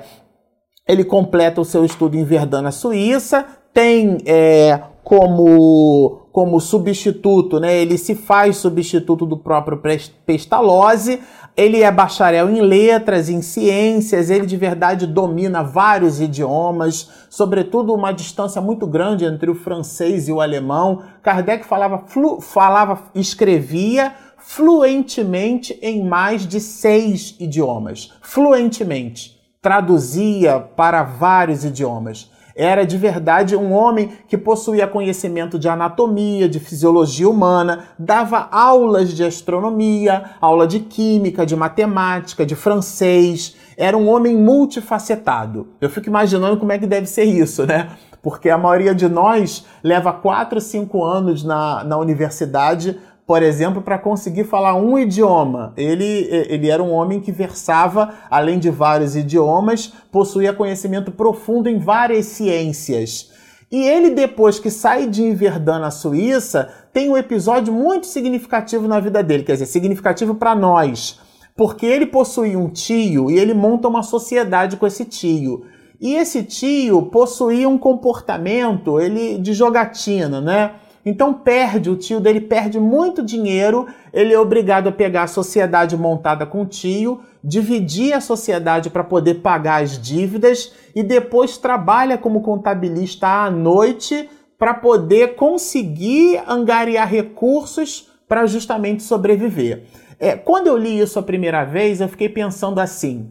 ele 0.86 1.06
completa 1.06 1.62
o 1.62 1.66
seu 1.66 1.86
estudo 1.86 2.18
em 2.18 2.26
Verdun, 2.26 2.64
na 2.64 2.72
Suíça, 2.72 3.46
tem 3.74 4.18
é, 4.26 4.78
como 5.06 6.23
como 6.34 6.60
substituto, 6.60 7.60
né? 7.60 7.78
Ele 7.78 7.96
se 7.96 8.16
faz 8.16 8.58
substituto 8.58 9.24
do 9.24 9.38
próprio 9.38 9.80
Pestalozzi. 10.26 11.22
Ele 11.56 11.84
é 11.84 11.92
bacharel 11.92 12.50
em 12.50 12.60
letras, 12.60 13.30
em 13.30 13.44
ciências, 13.44 14.32
ele 14.32 14.48
de 14.48 14.58
verdade 14.58 15.06
domina 15.06 15.62
vários 15.62 16.20
idiomas, 16.20 17.08
sobretudo 17.30 17.94
uma 17.94 18.12
distância 18.12 18.60
muito 18.60 18.88
grande 18.88 19.24
entre 19.24 19.52
o 19.52 19.54
francês 19.54 20.28
e 20.28 20.32
o 20.32 20.42
alemão. 20.42 21.04
Kardec 21.22 21.64
falava, 21.68 22.04
falava 22.42 23.04
escrevia 23.14 24.14
fluentemente 24.40 25.78
em 25.84 26.04
mais 26.04 26.48
de 26.48 26.60
seis 26.60 27.36
idiomas. 27.40 28.12
Fluentemente. 28.24 29.40
Traduzia 29.62 30.60
para 30.60 31.04
vários 31.04 31.64
idiomas. 31.64 32.33
Era 32.56 32.86
de 32.86 32.98
verdade 32.98 33.56
um 33.56 33.74
homem 33.74 34.12
que 34.28 34.38
possuía 34.38 34.88
conhecimento 34.88 35.58
de 35.58 35.68
anatomia, 35.68 36.48
de 36.48 36.60
fisiologia 36.60 37.28
humana, 37.28 37.86
dava 37.98 38.48
aulas 38.52 39.14
de 39.14 39.24
astronomia, 39.24 40.32
aula 40.40 40.68
de 40.68 40.80
química, 40.80 41.46
de 41.46 41.56
matemática, 41.56 42.46
de 42.46 42.56
francês. 42.56 43.56
Era 43.76 43.98
um 43.98 44.08
homem 44.08 44.36
multifacetado. 44.36 45.68
Eu 45.82 45.90
fico 45.90 46.08
imaginando 46.08 46.58
como 46.58 46.72
é 46.72 46.78
que 46.78 46.86
deve 46.86 47.08
ser 47.08 47.24
isso, 47.24 47.66
né? 47.66 47.90
Porque 48.22 48.50
a 48.50 48.58
maioria 48.58 48.96
de 48.96 49.10
nós 49.10 49.66
leva 49.84 50.14
4, 50.14 50.62
5 50.62 51.04
anos 51.04 51.44
na, 51.44 51.84
na 51.84 51.98
universidade 51.98 52.98
por 53.26 53.42
exemplo, 53.42 53.82
para 53.82 53.98
conseguir 53.98 54.44
falar 54.44 54.76
um 54.76 55.00
idioma. 55.00 55.74
Ele, 55.78 56.28
ele 56.50 56.70
era 56.70 56.84
um 56.84 56.92
homem 56.92 57.22
que 57.22 57.32
versava, 57.32 58.14
além 58.30 58.60
de 58.60 58.70
vários 58.70 59.16
idiomas, 59.16 59.94
possuía 60.12 60.54
conhecimento 60.54 61.12
profundo 61.12 61.70
em 61.70 61.80
várias 61.80 62.26
ciências. 62.26 63.32
E 63.72 63.88
ele, 63.88 64.12
depois 64.12 64.60
que 64.60 64.70
sai 64.70 65.08
de 65.08 65.24
Inverdun 65.24 65.80
na 65.80 65.90
Suíça, 65.90 66.70
tem 66.92 67.10
um 67.10 67.18
episódio 67.18 67.74
muito 67.74 68.06
significativo 68.06 68.88
na 68.88 69.00
vida 69.00 69.24
dele, 69.24 69.44
quer 69.44 69.54
dizer, 69.54 69.66
significativo 69.66 70.36
para 70.36 70.54
nós, 70.54 71.20
porque 71.56 71.86
ele 71.86 72.06
possui 72.06 72.56
um 72.56 72.70
tio 72.70 73.32
e 73.32 73.40
ele 73.40 73.54
monta 73.54 73.88
uma 73.88 74.04
sociedade 74.04 74.78
com 74.78 74.86
esse 74.86 75.06
tio. 75.06 75.66
E 76.00 76.14
esse 76.16 76.44
tio 76.44 77.04
possuía 77.04 77.68
um 77.68 77.78
comportamento 77.78 79.00
ele 79.00 79.40
de 79.40 79.54
jogatina, 79.54 80.42
né? 80.42 80.74
Então 81.06 81.34
perde, 81.34 81.90
o 81.90 81.98
tio 81.98 82.20
dele 82.20 82.40
perde 82.40 82.80
muito 82.80 83.24
dinheiro, 83.24 83.88
ele 84.14 84.34
é 84.34 84.40
obrigado 84.40 84.88
a 84.88 84.92
pegar 84.92 85.24
a 85.24 85.28
sociedade 85.28 85.98
montada 85.98 86.46
com 86.46 86.62
o 86.62 86.66
tio, 86.66 87.22
dividir 87.44 88.14
a 88.14 88.22
sociedade 88.22 88.90
para 88.90 89.04
poder 89.04 89.36
pagar 89.36 89.84
as 89.84 90.00
dívidas 90.02 90.74
e 90.96 91.04
depois 91.04 91.58
trabalha 91.58 92.18
como 92.18 92.42
contabilista 92.42 93.28
à 93.28 93.52
noite 93.52 94.30
para 94.58 94.74
poder 94.74 95.36
conseguir 95.36 96.42
angariar 96.48 97.10
recursos 97.10 98.10
para 98.28 98.46
justamente 98.46 99.04
sobreviver. 99.04 99.84
É, 100.18 100.38
quando 100.38 100.68
eu 100.68 100.78
li 100.78 101.00
isso 101.00 101.20
a 101.20 101.24
primeira 101.24 101.66
vez, 101.66 102.00
eu 102.00 102.08
fiquei 102.08 102.30
pensando 102.30 102.80
assim: 102.80 103.30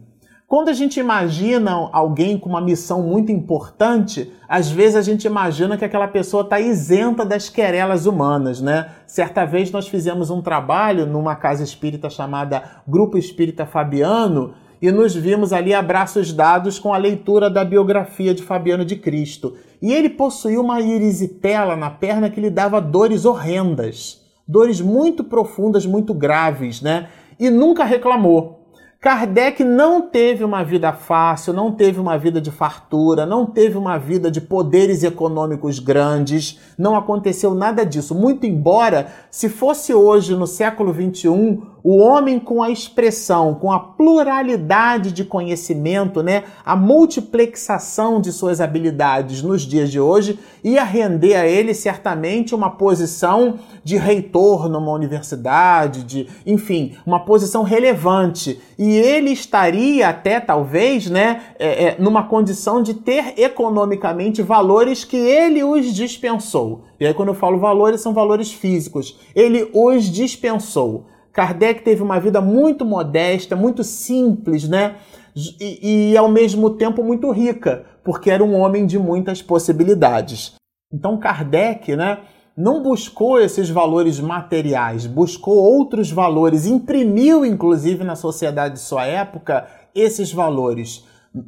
quando 0.53 0.69
a 0.69 0.73
gente 0.73 0.99
imagina 0.99 1.89
alguém 1.91 2.37
com 2.37 2.47
uma 2.47 2.61
missão 2.61 3.01
muito 3.01 3.31
importante, 3.31 4.31
às 4.47 4.69
vezes 4.69 4.95
a 4.95 5.01
gente 5.01 5.25
imagina 5.25 5.75
que 5.75 5.83
aquela 5.83 6.07
pessoa 6.07 6.43
está 6.43 6.59
isenta 6.59 7.25
das 7.25 7.49
querelas 7.49 8.05
humanas, 8.05 8.61
né? 8.61 8.91
Certa 9.07 9.45
vez 9.45 9.71
nós 9.71 9.87
fizemos 9.87 10.29
um 10.29 10.43
trabalho 10.43 11.07
numa 11.07 11.35
casa 11.35 11.63
espírita 11.63 12.07
chamada 12.07 12.83
Grupo 12.87 13.17
Espírita 13.17 13.65
Fabiano 13.65 14.53
e 14.79 14.91
nos 14.91 15.15
vimos 15.15 15.51
ali 15.51 15.73
abraços 15.73 16.31
dados 16.31 16.77
com 16.77 16.93
a 16.93 16.97
leitura 16.97 17.49
da 17.49 17.65
biografia 17.65 18.31
de 18.31 18.43
Fabiano 18.43 18.85
de 18.85 18.95
Cristo. 18.95 19.55
E 19.81 19.91
ele 19.91 20.07
possuía 20.07 20.61
uma 20.61 20.79
irisipela 20.79 21.75
na 21.75 21.89
perna 21.89 22.29
que 22.29 22.39
lhe 22.39 22.51
dava 22.51 22.79
dores 22.79 23.25
horrendas, 23.25 24.21
dores 24.47 24.79
muito 24.79 25.23
profundas, 25.23 25.83
muito 25.83 26.13
graves, 26.13 26.79
né? 26.79 27.07
E 27.39 27.49
nunca 27.49 27.83
reclamou. 27.83 28.62
Kardec 29.03 29.65
não 29.65 30.01
teve 30.01 30.45
uma 30.45 30.63
vida 30.63 30.93
fácil, 30.93 31.51
não 31.51 31.73
teve 31.73 31.99
uma 31.99 32.17
vida 32.17 32.39
de 32.39 32.49
fartura, 32.49 33.25
não 33.25 33.45
teve 33.45 33.77
uma 33.77 33.97
vida 33.97 34.31
de 34.31 34.39
poderes 34.39 35.03
econômicos 35.03 35.77
grandes, 35.77 36.57
não 36.77 36.95
aconteceu 36.95 37.53
nada 37.53 37.85
disso. 37.85 38.15
Muito 38.15 38.45
embora, 38.45 39.11
se 39.29 39.49
fosse 39.49 39.93
hoje, 39.93 40.37
no 40.37 40.47
século 40.47 40.93
XXI, 40.93 41.61
o 41.83 41.97
homem 41.97 42.39
com 42.39 42.63
a 42.63 42.71
expressão, 42.71 43.53
com 43.53 43.71
a 43.71 43.79
pluralidade 43.79 45.11
de 45.11 45.25
conhecimento, 45.25 46.23
né, 46.23 46.43
a 46.65 46.75
multiplexação 46.75 48.21
de 48.21 48.31
suas 48.31 48.61
habilidades 48.61 49.41
nos 49.41 49.63
dias 49.63 49.91
de 49.91 49.99
hoje, 49.99 50.39
ia 50.63 50.83
render 50.83 51.35
a 51.35 51.45
ele 51.45 51.73
certamente 51.73 52.55
uma 52.55 52.71
posição 52.71 53.59
de 53.83 53.97
reitor 53.97 54.69
numa 54.69 54.93
universidade, 54.93 56.03
de, 56.03 56.27
enfim, 56.45 56.95
uma 57.05 57.19
posição 57.19 57.63
relevante. 57.63 58.61
E 58.79 58.95
ele 58.95 59.31
estaria 59.31 60.07
até, 60.07 60.39
talvez, 60.39 61.09
né, 61.09 61.41
é, 61.59 61.85
é, 61.85 61.95
numa 61.99 62.23
condição 62.23 62.81
de 62.81 62.93
ter 62.93 63.33
economicamente 63.37 64.41
valores 64.41 65.03
que 65.03 65.17
ele 65.17 65.63
os 65.63 65.93
dispensou. 65.93 66.85
E 66.97 67.05
aí, 67.05 67.13
quando 67.13 67.29
eu 67.29 67.35
falo 67.35 67.59
valores, 67.59 67.99
são 67.99 68.13
valores 68.13 68.53
físicos. 68.53 69.19
Ele 69.35 69.69
os 69.73 70.05
dispensou. 70.05 71.07
Kardec 71.33 71.81
teve 71.81 72.03
uma 72.03 72.19
vida 72.19 72.39
muito 72.39 72.85
modesta, 72.85 73.55
muito 73.55 73.83
simples, 73.83 74.69
né? 74.69 74.97
E, 75.35 76.11
e, 76.11 76.17
ao 76.17 76.29
mesmo 76.29 76.69
tempo 76.69 77.03
muito 77.03 77.31
rica, 77.31 77.85
porque 78.03 78.29
era 78.29 78.43
um 78.43 78.53
homem 78.53 78.85
de 78.85 78.99
muitas 78.99 79.41
possibilidades. 79.41 80.53
Então 80.93 81.17
Kardec, 81.17 81.95
né, 81.95 82.19
não 82.55 82.83
buscou 82.83 83.41
esses 83.41 83.67
valores 83.67 84.19
materiais, 84.19 85.07
buscou 85.07 85.55
outros 85.55 86.11
valores, 86.11 86.67
imprimiu 86.67 87.43
inclusive 87.43 88.03
na 88.03 88.15
sociedade 88.15 88.75
de 88.75 88.81
sua 88.81 89.07
época 89.07 89.65
esses 89.95 90.31
valores, 90.31 91.03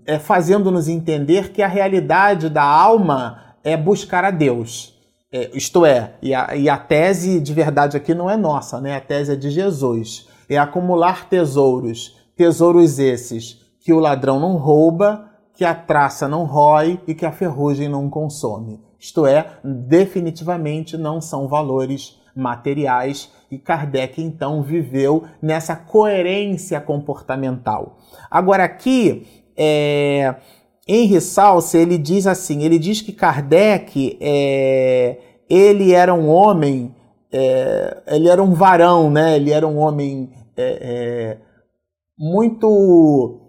é, 0.08 0.18
fazendo-nos 0.18 0.88
entender 0.88 1.52
que 1.52 1.62
a 1.62 1.68
realidade 1.68 2.50
da 2.50 2.64
alma 2.64 3.56
é 3.64 3.78
buscar 3.78 4.26
a 4.26 4.32
Deus. 4.32 4.95
É, 5.32 5.50
isto 5.54 5.86
é, 5.86 6.14
e 6.22 6.34
a, 6.34 6.56
e 6.56 6.70
a 6.70 6.78
tese 6.78 7.40
de 7.40 7.54
verdade 7.54 7.98
aqui 7.98 8.14
não 8.14 8.30
é 8.30 8.38
nossa, 8.38 8.80
né? 8.80 8.96
A 8.96 9.02
tese 9.02 9.34
é 9.34 9.36
de 9.36 9.50
Jesus. 9.50 10.28
É 10.48 10.58
acumular 10.58 11.28
tesouros, 11.28 12.16
tesouros 12.36 13.00
esses 13.00 13.60
que 13.80 13.92
o 13.92 14.00
ladrão 14.00 14.40
não 14.40 14.58
rouba, 14.58 15.30
que 15.54 15.64
a 15.64 15.74
traça 15.74 16.28
não 16.28 16.44
rói 16.44 17.00
e 17.08 17.14
que 17.14 17.26
a 17.26 17.32
ferrugem 17.32 17.90
não 17.90 18.10
consome. 18.10 18.84
Isto 19.00 19.26
é, 19.26 19.60
definitivamente 19.64 20.98
não 20.98 21.22
são 21.22 21.48
valores 21.48 22.20
materiais 22.36 23.32
e 23.50 23.58
Kardec 23.58 24.22
então 24.22 24.62
viveu 24.62 25.24
nessa 25.42 25.76
coerência 25.76 26.82
comportamental. 26.82 27.98
Agora 28.30 28.64
aqui 28.64 29.46
é, 29.56 30.36
em 30.88 31.20
Salsa, 31.20 31.78
ele 31.78 31.98
diz 31.98 32.28
assim, 32.28 32.64
ele 32.64 32.78
diz 32.78 33.02
que 33.02 33.12
Kardec, 33.12 34.18
é, 34.22 35.18
ele 35.50 35.92
era 35.94 36.14
um 36.14 36.30
homem, 36.30 36.94
é, 37.32 38.04
ele 38.08 38.30
era 38.30 38.42
um 38.42 38.54
varão, 38.54 39.10
né? 39.10 39.36
Ele 39.36 39.52
era 39.52 39.68
um 39.68 39.78
homem 39.78 40.30
é, 40.56 40.80
é 40.82 41.38
muito 42.18 43.42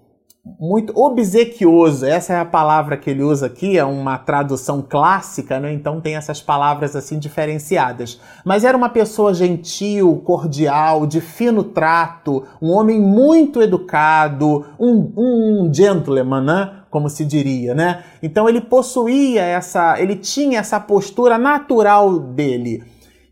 muito 0.61 0.97
obsequioso, 0.97 2.07
essa 2.07 2.33
é 2.33 2.39
a 2.39 2.45
palavra 2.45 2.97
que 2.97 3.11
ele 3.11 3.23
usa 3.23 3.47
aqui, 3.47 3.77
é 3.77 3.85
uma 3.85 4.17
tradução 4.17 4.81
clássica, 4.81 5.59
né? 5.59 5.73
então 5.73 6.01
tem 6.01 6.15
essas 6.15 6.41
palavras 6.41 6.95
assim 6.95 7.19
diferenciadas. 7.19 8.21
Mas 8.45 8.63
era 8.63 8.77
uma 8.77 8.89
pessoa 8.89 9.35
gentil, 9.35 10.23
cordial, 10.25 11.05
de 11.05 11.21
fino 11.21 11.65
trato, 11.65 12.45
um 12.63 12.71
homem 12.71 13.01
muito 13.01 13.61
educado, 13.61 14.65
um, 14.79 15.13
um 15.17 15.75
gentleman, 15.75 16.43
né? 16.43 16.73
Como 16.91 17.09
se 17.09 17.25
diria, 17.25 17.75
né? 17.75 18.05
Então 18.23 18.49
ele 18.49 18.61
possuía 18.61 19.43
essa, 19.43 20.01
ele 20.01 20.17
tinha 20.17 20.61
essa 20.61 20.81
postura 20.81 21.39
natural 21.39 22.19
dele. 22.19 22.83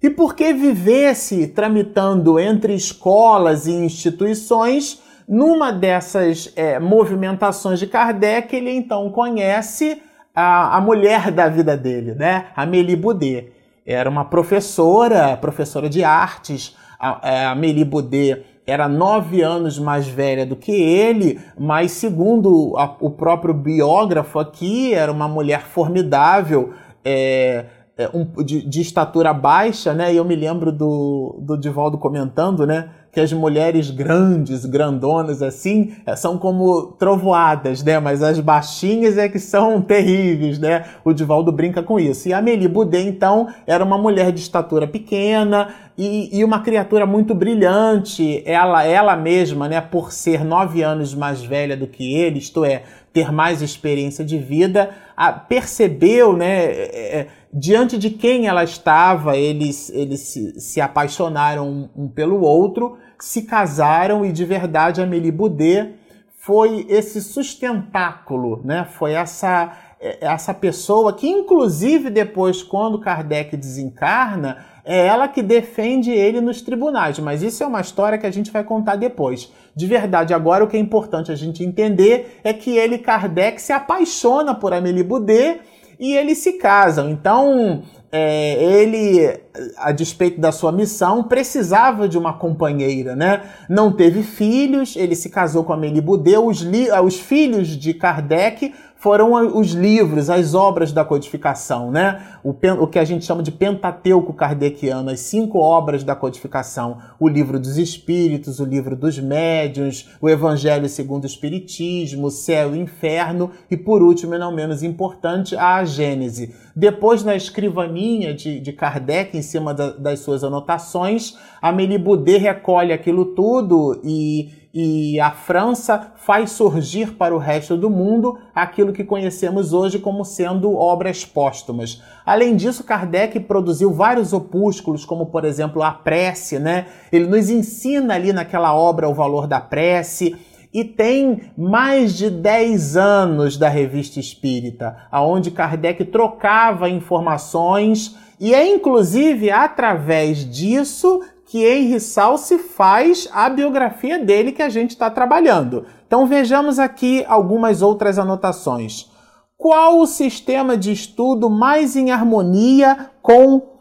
E 0.03 0.11
porque 0.11 0.53
vivesse 0.53 1.47
tramitando 1.47 2.39
entre 2.39 2.75
escolas 2.75 3.67
e 3.67 3.73
instituições, 3.73 5.01
numa 5.27 5.73
dessas 5.73 6.53
é, 6.57 6.79
movimentações 6.79 7.79
de 7.79 7.87
Kardec, 7.87 8.55
ele 8.55 8.71
então 8.71 9.11
conhece 9.11 10.03
a, 10.35 10.77
a 10.77 10.81
mulher 10.81 11.31
da 11.31 11.49
vida 11.49 11.77
dele, 11.77 12.15
né? 12.15 12.49
Amélie 12.55 12.97
Boudet. 12.97 13.53
Era 13.87 14.11
uma 14.11 14.25
professora, 14.25 15.37
professora 15.37 15.89
de 15.89 16.03
artes. 16.03 16.77
A, 16.99 17.21
é, 17.23 17.45
a 17.47 17.51
Amélie 17.53 17.85
Boudet 17.85 18.45
era 18.67 18.89
nove 18.89 19.43
anos 19.43 19.79
mais 19.79 20.07
velha 20.07 20.47
do 20.47 20.57
que 20.57 20.73
ele, 20.73 21.39
mas 21.59 21.93
segundo 21.93 22.75
a, 22.77 22.97
o 23.01 23.11
próprio 23.11 23.53
biógrafo 23.53 24.39
aqui, 24.39 24.95
era 24.95 25.13
uma 25.13 25.29
mulher 25.29 25.63
formidável, 25.63 26.73
é, 27.05 27.67
é, 27.97 28.09
um, 28.15 28.25
de, 28.43 28.67
de, 28.67 28.81
estatura 28.81 29.33
baixa, 29.33 29.93
né? 29.93 30.13
E 30.13 30.17
eu 30.17 30.25
me 30.25 30.35
lembro 30.35 30.73
do, 30.73 31.39
do 31.41 31.57
Divaldo 31.59 31.99
comentando, 31.99 32.67
né? 32.67 32.91
Que 33.15 33.21
as 33.21 33.33
mulheres 33.33 33.91
grandes, 33.91 34.67
grandonas 34.67 35.41
assim, 35.41 35.95
é, 36.05 36.17
são 36.17 36.37
como 36.37 36.89
trovoadas, 36.99 37.83
né? 37.85 38.01
Mas 38.01 38.23
as 38.23 38.41
baixinhas 38.41 39.17
é 39.17 39.29
que 39.29 39.39
são 39.39 39.81
terríveis, 39.83 40.59
né? 40.59 40.85
O 41.05 41.13
Divaldo 41.13 41.53
brinca 41.53 41.81
com 41.81 41.99
isso. 41.99 42.29
E 42.29 42.33
a 42.33 42.39
Amélie 42.39 42.67
Boudet, 42.67 43.07
então, 43.07 43.47
era 43.67 43.85
uma 43.85 43.97
mulher 43.97 44.33
de 44.33 44.41
estatura 44.41 44.89
pequena 44.89 45.69
e, 45.97 46.37
e, 46.37 46.45
uma 46.45 46.61
criatura 46.61 47.07
muito 47.07 47.37
brilhante. 47.37 48.43
Ela, 48.45 48.85
ela 48.85 49.17
mesma, 49.17 49.69
né, 49.69 49.81
por 49.81 50.11
ser 50.13 50.45
nove 50.45 50.83
anos 50.83 51.15
mais 51.15 51.41
velha 51.41 51.77
do 51.77 51.87
que 51.87 52.15
ele, 52.17 52.41
isto 52.41 52.65
é, 52.65 52.83
ter 53.13 53.31
mais 53.31 53.63
experiência 53.63 54.25
de 54.25 54.39
vida, 54.39 54.91
a, 55.17 55.33
percebeu, 55.33 56.37
né? 56.37 56.65
É 56.65 57.27
diante 57.55 57.97
de 57.97 58.11
quem 58.11 58.49
ela 58.49 58.65
estava, 58.65 59.37
eles, 59.37 59.89
eles 59.91 60.21
se, 60.21 60.61
se 60.61 60.81
apaixonaram 60.81 61.69
um, 61.69 62.05
um, 62.05 62.09
pelo 62.09 62.41
outro, 62.41 62.99
se 63.19 63.43
casaram 63.43 64.25
e 64.25 64.33
de 64.33 64.45
verdade 64.45 65.03
Amélie 65.03 65.33
Boudet 65.33 65.95
foi 66.39 66.87
esse 66.89 67.23
sustentáculo, 67.23 68.61
né? 68.65 68.87
Foi 68.91 69.13
essa 69.13 69.73
é, 70.05 70.19
essa 70.21 70.53
pessoa 70.53 71.15
que 71.15 71.27
inclusive 71.27 72.11
depois 72.11 72.63
quando 72.63 73.01
Kardec 73.01 73.57
desencarna, 73.57 74.67
é 74.85 75.07
ela 75.07 75.27
que 75.27 75.43
defende 75.43 76.11
ele 76.11 76.43
nos 76.43 76.61
tribunais, 76.61 77.19
mas 77.19 77.43
isso 77.43 77.65
é 77.65 77.67
uma 77.67 77.81
história 77.81 78.19
que 78.19 78.27
a 78.27 78.31
gente 78.31 78.51
vai 78.51 78.63
contar 78.63 78.97
depois. 78.97 79.51
De 79.75 79.87
verdade, 79.87 80.35
agora 80.35 80.63
o 80.63 80.69
que 80.69 80.77
é 80.77 80.81
importante 80.81 81.33
a 81.33 81.35
gente 81.35 81.65
entender 81.65 82.39
é 82.45 82.53
que 82.53 82.77
ele 82.77 82.99
Kardec 82.99 83.63
se 83.63 83.73
apaixona 83.73 84.55
por 84.55 84.75
Amélie 84.75 85.03
Boudet 85.03 85.63
e 85.99 86.15
eles 86.15 86.39
se 86.39 86.55
casam. 86.55 87.09
Então, 87.09 87.83
é, 88.17 88.63
ele, 88.63 89.41
a 89.77 89.91
despeito 89.91 90.41
da 90.41 90.53
sua 90.53 90.71
missão, 90.71 91.25
precisava 91.25 92.09
de 92.09 92.17
uma 92.17 92.33
companheira, 92.33 93.17
né? 93.17 93.43
Não 93.69 93.91
teve 93.91 94.23
filhos, 94.23 94.95
ele 94.95 95.17
se 95.17 95.29
casou 95.29 95.65
com 95.65 95.73
a 95.73 95.75
Amélie 95.75 96.01
Boudet. 96.01 96.39
Os, 96.39 96.65
os 97.05 97.19
filhos 97.19 97.67
de 97.67 97.93
Kardec 97.93 98.73
foram 99.05 99.59
os 99.59 99.73
livros, 99.73 100.31
as 100.31 100.55
obras 100.55 100.91
da 100.91 101.05
codificação, 101.05 101.91
né? 101.91 102.23
O, 102.43 102.57
o, 102.81 102.87
que 102.87 102.99
a 102.99 103.05
gente 103.05 103.23
chama 103.23 103.43
de 103.43 103.53
Pentateuco 103.53 104.33
kardeciano, 104.33 105.11
as 105.11 105.21
cinco 105.21 105.59
obras 105.59 106.03
da 106.03 106.17
codificação: 106.17 106.97
o 107.21 107.29
livro 107.29 107.61
dos 107.61 107.77
Espíritos, 107.77 108.61
o 108.61 108.65
livro 108.65 108.97
dos 108.97 109.19
Médiuns, 109.19 110.09
o 110.23 110.27
Evangelho 110.27 110.89
segundo 110.89 111.25
o 111.25 111.27
Espiritismo, 111.27 112.29
o 112.29 112.31
Céu 112.31 112.75
e 112.75 112.79
o 112.79 112.81
Inferno 112.81 113.51
e, 113.71 113.77
por 113.77 114.03
último 114.03 114.37
e 114.37 114.39
não 114.39 114.51
menos 114.51 114.83
importante, 114.83 115.55
a 115.55 115.85
Gênese. 115.85 116.55
Depois, 116.75 117.23
na 117.23 117.37
escrivaninha 117.37 118.33
de, 118.33 118.59
de 118.59 118.73
Kardec, 118.73 119.37
em 119.37 119.43
cima 119.43 119.75
da, 119.75 119.91
das 119.91 120.21
suas 120.21 120.43
anotações, 120.43 121.37
a 121.61 121.71
Boudet 121.99 122.39
recolhe 122.39 122.91
aquilo 122.91 123.35
tudo 123.35 124.01
e 124.03 124.64
e 124.75 125.21
a 125.21 125.31
França 125.31 126.13
faz 126.17 126.51
surgir 126.51 127.13
para 127.13 127.33
o 127.33 127.39
resto 127.39 127.77
do 127.77 127.89
mundo 127.89 128.37
aquilo 128.53 128.93
que 128.93 129.05
conhecemos 129.05 129.73
hoje 129.73 130.01
como 130.01 130.25
sendo 130.25 130.75
obras 130.75 131.25
póstumas. 131.25 132.03
Além 132.27 132.57
disso, 132.57 132.83
Kardec 132.83 133.39
produziu 133.39 133.93
vários 133.93 134.33
opúsculos, 134.33 135.05
como 135.05 135.27
por 135.27 135.45
exemplo 135.45 135.81
a 135.81 135.93
prece, 135.93 136.59
né? 136.59 136.87
Ele 137.13 137.29
nos 137.29 137.49
ensina 137.51 138.15
ali 138.15 138.33
naquela 138.33 138.75
obra 138.75 139.09
o 139.09 139.15
valor 139.15 139.47
da 139.47 139.61
prece 139.61 140.35
e 140.73 140.83
tem 140.83 141.53
mais 141.57 142.17
de 142.17 142.29
10 142.29 142.97
anos 142.97 143.57
da 143.57 143.69
Revista 143.69 144.19
Espírita, 144.19 144.97
aonde 145.09 145.53
Kardec 145.53 146.05
trocava 146.07 146.91
informações 146.91 148.17
e 148.41 148.53
é 148.53 148.75
inclusive 148.75 149.53
através 149.53 150.39
disso 150.51 151.21
que 151.55 151.65
Henry 151.65 152.01
Salce 152.01 152.59
faz 152.59 153.29
a 153.33 153.49
biografia 153.49 154.19
dele 154.19 154.51
que 154.51 154.61
a 154.61 154.69
gente 154.69 154.91
está 154.91 155.09
trabalhando. 155.09 155.87
Então 156.05 156.27
vejamos 156.27 156.81
aqui 156.81 157.25
algumas 157.29 157.81
outras 157.81 158.19
anotações. 158.19 159.09
Qual 159.57 160.01
o 160.01 160.07
sistema 160.09 160.77
de 160.77 160.91
estudo 160.91 161.49
mais 161.49 161.95
em 161.95 162.11
harmonia 162.11 163.09
com 163.23 163.79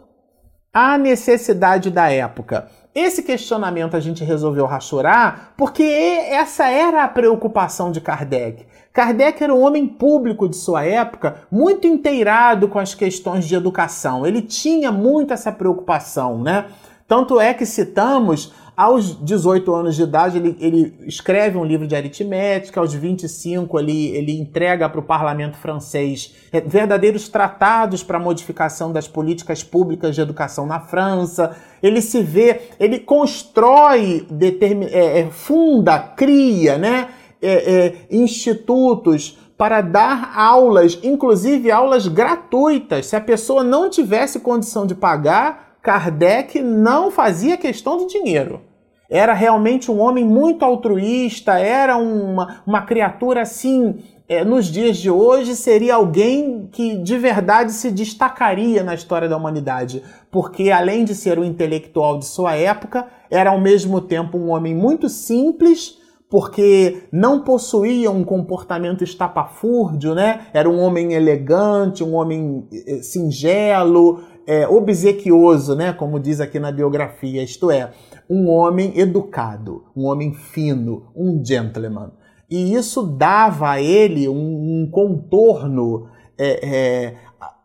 a 0.72 1.00
necessidade 1.00 1.90
da 1.90 2.12
época? 2.12 2.68
Esse 2.94 3.24
questionamento 3.24 3.98
a 3.98 4.00
gente 4.00 4.24
resolveu 4.24 4.68
rachurar 4.68 5.54
porque 5.58 5.82
essa 5.82 6.70
era 6.70 7.04
a 7.04 7.08
preocupação 7.08 7.92
de 7.92 8.00
Kardec. 8.00 8.68
Kardec 8.94 9.44
era 9.44 9.52
um 9.52 9.64
homem 9.64 9.88
público 9.88 10.48
de 10.48 10.56
sua 10.56 10.86
época, 10.86 11.38
muito 11.50 11.88
inteirado 11.88 12.68
com 12.68 12.78
as 12.78 12.94
questões 12.94 13.46
de 13.46 13.56
educação. 13.56 14.28
Ele 14.28 14.44
tinha 14.44 14.92
muito 14.92 15.34
essa 15.34 15.52
preocupação, 15.52 16.38
né? 16.40 16.66
Tanto 17.08 17.40
é 17.40 17.54
que 17.54 17.66
citamos, 17.66 18.54
aos 18.76 19.24
18 19.24 19.72
anos 19.74 19.96
de 19.96 20.02
idade, 20.02 20.38
ele, 20.38 20.58
ele 20.60 20.96
escreve 21.06 21.58
um 21.58 21.64
livro 21.64 21.86
de 21.86 21.96
aritmética, 21.96 22.80
aos 22.80 22.92
25 22.92 23.80
ele, 23.80 24.08
ele 24.10 24.40
entrega 24.40 24.90
para 24.90 25.00
o 25.00 25.04
parlamento 25.04 25.58
francês 25.58 26.34
verdadeiros 26.66 27.30
tratados 27.30 28.02
para 28.02 28.18
modificação 28.18 28.92
das 28.92 29.08
políticas 29.08 29.64
públicas 29.64 30.16
de 30.16 30.22
educação 30.22 30.66
na 30.66 30.80
França. 30.80 31.56
Ele 31.84 32.02
se 32.02 32.24
vê, 32.24 32.62
ele 32.80 32.98
constrói, 32.98 34.26
determin, 34.30 34.88
é, 34.88 35.20
é, 35.20 35.30
funda, 35.30 36.00
cria 36.00 36.78
né, 36.78 37.10
é, 37.40 37.52
é, 37.52 37.96
institutos 38.10 39.38
para 39.56 39.82
dar 39.82 40.34
aulas, 40.36 40.98
inclusive 41.04 41.70
aulas 41.70 42.08
gratuitas. 42.08 43.06
Se 43.06 43.16
a 43.16 43.22
pessoa 43.22 43.64
não 43.64 43.88
tivesse 43.88 44.40
condição 44.40 44.88
de 44.88 44.96
pagar, 44.96 45.73
Kardec 45.84 46.62
não 46.62 47.12
fazia 47.12 47.58
questão 47.58 47.98
do 47.98 48.08
dinheiro. 48.08 48.62
Era 49.10 49.34
realmente 49.34 49.92
um 49.92 50.00
homem 50.00 50.26
muito 50.26 50.64
altruísta, 50.64 51.60
era 51.60 51.98
uma, 51.98 52.62
uma 52.66 52.82
criatura 52.84 53.42
assim. 53.42 54.00
É, 54.30 54.46
nos 54.46 54.68
dias 54.68 54.98
de 54.98 55.12
hoje, 55.12 55.54
seria 55.58 55.96
alguém 55.96 56.70
que 56.72 56.96
de 56.96 57.18
verdade 57.18 57.74
se 57.74 57.92
destacaria 57.92 58.82
na 58.82 58.96
história 58.96 59.28
da 59.28 59.36
humanidade, 59.36 60.02
porque 60.32 60.72
além 60.72 61.04
de 61.04 61.14
ser 61.14 61.38
um 61.38 61.44
intelectual 61.44 62.18
de 62.18 62.26
sua 62.26 62.56
época, 62.56 63.06
era 63.30 63.50
ao 63.50 63.60
mesmo 63.60 64.00
tempo 64.00 64.38
um 64.38 64.52
homem 64.52 64.74
muito 64.74 65.10
simples, 65.10 66.00
porque 66.30 67.04
não 67.12 67.42
possuía 67.42 68.10
um 68.10 68.24
comportamento 68.24 69.04
estapafúrdio, 69.04 70.16
né? 70.16 70.48
Era 70.52 70.68
um 70.68 70.80
homem 70.80 71.14
elegante, 71.14 72.04
um 72.04 72.16
homem 72.16 72.68
eh, 72.74 73.04
singelo, 73.04 74.22
é, 74.46 74.68
obsequioso, 74.68 75.76
né? 75.76 75.94
Como 75.94 76.20
diz 76.20 76.40
aqui 76.40 76.60
na 76.60 76.72
biografia, 76.72 77.44
isto 77.44 77.72
é, 77.72 77.92
um 78.30 78.50
homem 78.50 78.98
educado, 78.98 79.86
um 79.96 80.06
homem 80.06 80.34
fino, 80.34 81.08
um 81.16 81.44
gentleman. 81.44 82.12
E 82.50 82.74
isso 82.74 83.04
dava 83.04 83.72
a 83.72 83.82
ele 83.82 84.28
um, 84.28 84.84
um 84.84 84.90
contorno, 84.92 86.08
é, 86.38 86.68
é, 86.68 87.16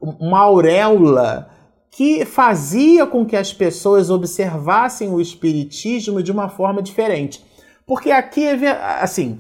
uma 0.01 0.41
auréola 0.41 1.51
que 1.91 2.25
fazia 2.25 3.07
com 3.07 3.27
que 3.27 3.37
as 3.37 3.53
pessoas 3.53 4.09
observassem 4.09 5.12
o 5.12 5.21
espiritismo 5.21 6.23
de 6.23 6.31
uma 6.31 6.49
forma 6.49 6.83
diferente. 6.83 7.45
Porque 7.87 8.11
aqui, 8.11 8.47
assim, 9.01 9.38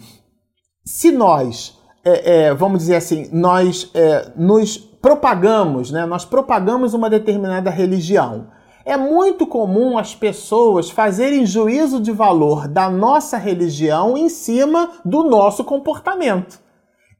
se 0.84 1.12
nós, 1.12 1.78
é, 2.04 2.46
é, 2.46 2.54
vamos 2.54 2.80
dizer 2.80 2.96
assim, 2.96 3.28
nós 3.30 3.90
é, 3.94 4.32
nos 4.34 4.87
propagamos, 5.00 5.90
né? 5.90 6.04
Nós 6.06 6.24
propagamos 6.24 6.94
uma 6.94 7.08
determinada 7.08 7.70
religião. 7.70 8.48
É 8.84 8.96
muito 8.96 9.46
comum 9.46 9.98
as 9.98 10.14
pessoas 10.14 10.88
fazerem 10.90 11.44
juízo 11.44 12.00
de 12.00 12.10
valor 12.10 12.66
da 12.66 12.88
nossa 12.88 13.36
religião 13.36 14.16
em 14.16 14.28
cima 14.28 14.90
do 15.04 15.24
nosso 15.24 15.62
comportamento. 15.62 16.58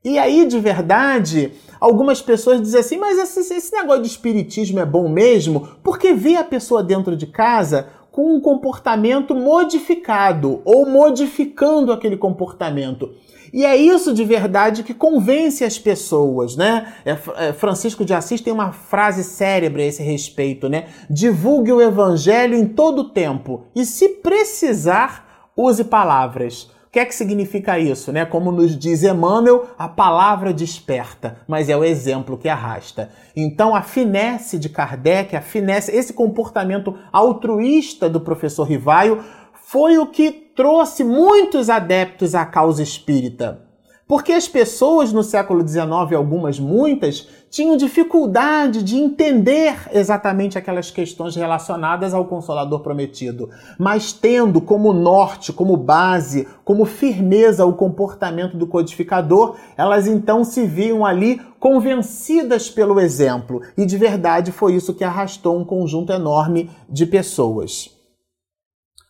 E 0.03 0.19
aí, 0.19 0.47
de 0.47 0.59
verdade, 0.59 1.53
algumas 1.81 2.23
pessoas 2.23 2.63
dizem 2.63 2.81
assim: 2.81 2.97
mas 2.97 3.19
esse, 3.19 3.53
esse 3.53 3.73
negócio 3.73 4.03
de 4.03 4.09
espiritismo 4.09 4.81
é 4.81 4.87
bom 4.87 5.09
mesmo? 5.09 5.69
Porque 5.83 6.15
vê 6.15 6.37
a 6.37 6.45
pessoa 6.45 6.83
dentro 6.83 7.17
de 7.17 7.27
casa 7.27 7.89
com 8.11 8.35
um 8.35 8.41
comportamento 8.41 9.35
modificado 9.35 10.63
ou 10.65 10.87
modificando 10.87 11.93
aquele 11.93 12.17
comportamento. 12.17 13.13
E 13.53 13.65
é 13.65 13.77
isso 13.77 14.13
de 14.13 14.25
verdade 14.25 14.83
que 14.83 14.95
convence 14.95 15.65
as 15.65 15.79
pessoas, 15.79 16.57
né? 16.57 16.93
É, 17.05 17.17
é, 17.37 17.53
Francisco 17.53 18.05
de 18.05 18.15
Assis 18.15 18.41
tem 18.41 18.53
uma 18.53 18.73
frase 18.73 19.25
cérebra 19.25 19.83
a 19.83 19.87
esse 19.87 20.03
respeito, 20.03 20.69
né? 20.69 20.87
Divulgue 21.09 21.73
o 21.73 21.81
evangelho 21.81 22.55
em 22.55 22.67
todo 22.67 23.01
o 23.01 23.11
tempo 23.11 23.65
e, 23.75 23.85
se 23.85 24.09
precisar, 24.09 25.51
use 25.57 25.85
palavras. 25.85 26.71
O 26.89 26.91
que 26.91 26.99
é 26.99 27.05
que 27.05 27.15
significa 27.15 27.79
isso, 27.79 28.11
né? 28.13 28.25
Como 28.25 28.51
nos 28.51 28.77
diz 28.77 29.03
Emmanuel, 29.03 29.67
a 29.79 29.87
palavra 29.87 30.55
desperta, 30.55 31.37
mas 31.47 31.69
é 31.69 31.77
o 31.77 31.85
exemplo 31.85 32.39
que 32.39 32.49
arrasta. 32.49 33.11
Então, 33.37 33.75
a 33.75 33.83
finesse 33.83 34.59
de 34.59 34.71
Kardec, 34.71 35.37
a 35.37 35.43
finesse, 35.43 35.95
esse 35.95 36.15
comportamento 36.15 36.95
altruísta 37.13 38.09
do 38.09 38.21
professor 38.21 38.65
Rivaio 38.65 39.23
foi 39.53 39.99
o 39.99 40.07
que 40.07 40.48
trouxe 40.59 41.05
muitos 41.05 41.71
adeptos 41.71 42.35
à 42.35 42.45
causa 42.45 42.83
espírita. 42.83 43.61
Porque 44.09 44.33
as 44.33 44.49
pessoas 44.49 45.13
no 45.13 45.23
século 45.23 45.61
XIX, 45.67 46.17
algumas 46.17 46.59
muitas, 46.59 47.29
tinham 47.49 47.77
dificuldade 47.77 48.83
de 48.83 48.97
entender 48.97 49.77
exatamente 49.93 50.59
aquelas 50.59 50.91
questões 50.91 51.37
relacionadas 51.37 52.13
ao 52.13 52.25
Consolador 52.25 52.81
Prometido, 52.81 53.51
mas 53.79 54.13
tendo 54.13 54.61
como 54.61 54.93
norte, 54.93 55.53
como 55.53 55.77
base, 55.77 56.49
como 56.65 56.85
firmeza 56.85 57.65
o 57.65 57.75
comportamento 57.75 58.57
do 58.57 58.67
codificador, 58.67 59.55
elas 59.77 60.09
então 60.09 60.43
se 60.43 60.67
viam 60.67 61.07
ali 61.07 61.41
convencidas 61.61 62.69
pelo 62.69 62.99
exemplo, 62.99 63.63
e 63.77 63.87
de 63.87 63.97
verdade 63.97 64.51
foi 64.51 64.75
isso 64.75 64.93
que 64.93 65.05
arrastou 65.05 65.57
um 65.57 65.65
conjunto 65.65 66.13
enorme 66.13 66.69
de 66.89 67.07
pessoas. 67.07 67.97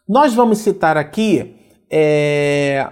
Nós 0.08 0.32
vamos 0.32 0.60
citar 0.60 0.96
aqui 0.96 1.56
é, 1.90 2.88